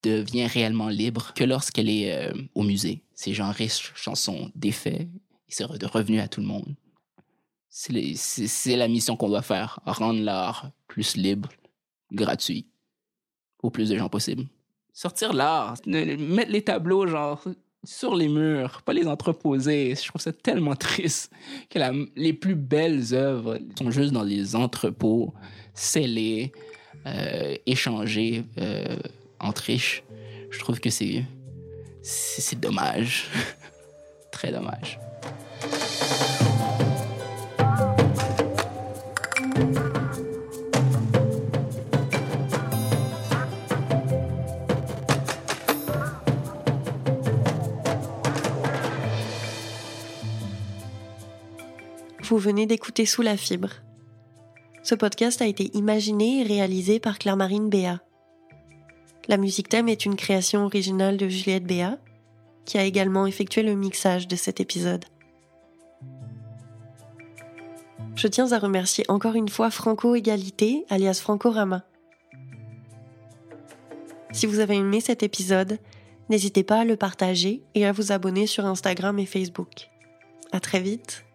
devient 0.02 0.46
réellement 0.46 0.88
libre 0.88 1.32
que 1.34 1.44
lorsqu'elle 1.44 1.88
est 1.88 2.32
au 2.54 2.62
musée. 2.62 3.02
Ces 3.14 3.34
gens 3.34 3.50
riches 3.50 3.92
chansons 3.94 4.50
d'effets, 4.54 5.08
il 5.48 5.54
sera 5.54 5.74
revenu 5.92 6.20
à 6.20 6.28
tout 6.28 6.40
le 6.40 6.46
monde 6.46 6.74
c'est 7.72 8.76
la 8.76 8.86
mission 8.86 9.16
qu'on 9.16 9.30
doit 9.30 9.42
faire, 9.42 9.80
rendre 9.86 10.20
l'art 10.20 10.70
plus 10.88 11.16
libre, 11.16 11.48
gratuit, 12.12 12.66
au 13.62 13.70
plus 13.70 13.88
de 13.88 13.96
gens 13.96 14.10
possible. 14.10 14.46
Sortir 14.92 15.32
l'art, 15.32 15.76
mettre 15.86 16.50
les 16.50 16.62
tableaux 16.62 17.06
genre 17.06 17.42
sur 17.84 18.14
les 18.14 18.28
murs, 18.28 18.82
pas 18.82 18.92
les 18.92 19.06
entreposer. 19.06 19.94
Je 19.94 20.06
trouve 20.06 20.20
ça 20.20 20.32
tellement 20.32 20.76
triste 20.76 21.32
que 21.70 21.78
les 22.16 22.32
plus 22.32 22.54
belles 22.54 23.14
œuvres 23.14 23.58
sont 23.78 23.90
juste 23.90 24.12
dans 24.12 24.24
des 24.24 24.54
entrepôts 24.54 25.34
scellés, 25.74 26.52
euh, 27.06 27.56
échangés 27.66 28.44
euh, 28.58 28.96
entre 29.40 29.62
riches. 29.62 30.04
Je 30.50 30.58
trouve 30.58 30.80
que 30.80 30.90
c'est 30.90 31.24
c'est 32.02 32.58
dommage, 32.58 33.28
très 34.32 34.50
dommage. 34.50 34.98
Vous 52.32 52.38
venez 52.38 52.64
d'écouter 52.64 53.04
Sous 53.04 53.20
la 53.20 53.36
fibre. 53.36 53.68
Ce 54.82 54.94
podcast 54.94 55.42
a 55.42 55.46
été 55.46 55.70
imaginé 55.76 56.40
et 56.40 56.42
réalisé 56.42 56.98
par 56.98 57.18
Claire-Marine 57.18 57.68
Béat. 57.68 58.00
La 59.28 59.36
musique 59.36 59.68
thème 59.68 59.90
est 59.90 60.06
une 60.06 60.16
création 60.16 60.64
originale 60.64 61.18
de 61.18 61.28
Juliette 61.28 61.66
Béat, 61.66 61.98
qui 62.64 62.78
a 62.78 62.84
également 62.84 63.26
effectué 63.26 63.62
le 63.62 63.74
mixage 63.74 64.28
de 64.28 64.36
cet 64.36 64.60
épisode. 64.60 65.04
Je 68.14 68.28
tiens 68.28 68.50
à 68.52 68.58
remercier 68.58 69.04
encore 69.08 69.34
une 69.34 69.50
fois 69.50 69.70
Franco 69.70 70.14
Égalité, 70.14 70.86
alias 70.88 71.20
Franco 71.20 71.50
Rama. 71.50 71.84
Si 74.32 74.46
vous 74.46 74.60
avez 74.60 74.76
aimé 74.76 75.02
cet 75.02 75.22
épisode, 75.22 75.78
n'hésitez 76.30 76.62
pas 76.62 76.80
à 76.80 76.84
le 76.86 76.96
partager 76.96 77.62
et 77.74 77.84
à 77.84 77.92
vous 77.92 78.10
abonner 78.10 78.46
sur 78.46 78.64
Instagram 78.64 79.18
et 79.18 79.26
Facebook. 79.26 79.90
À 80.50 80.60
très 80.60 80.80
vite 80.80 81.26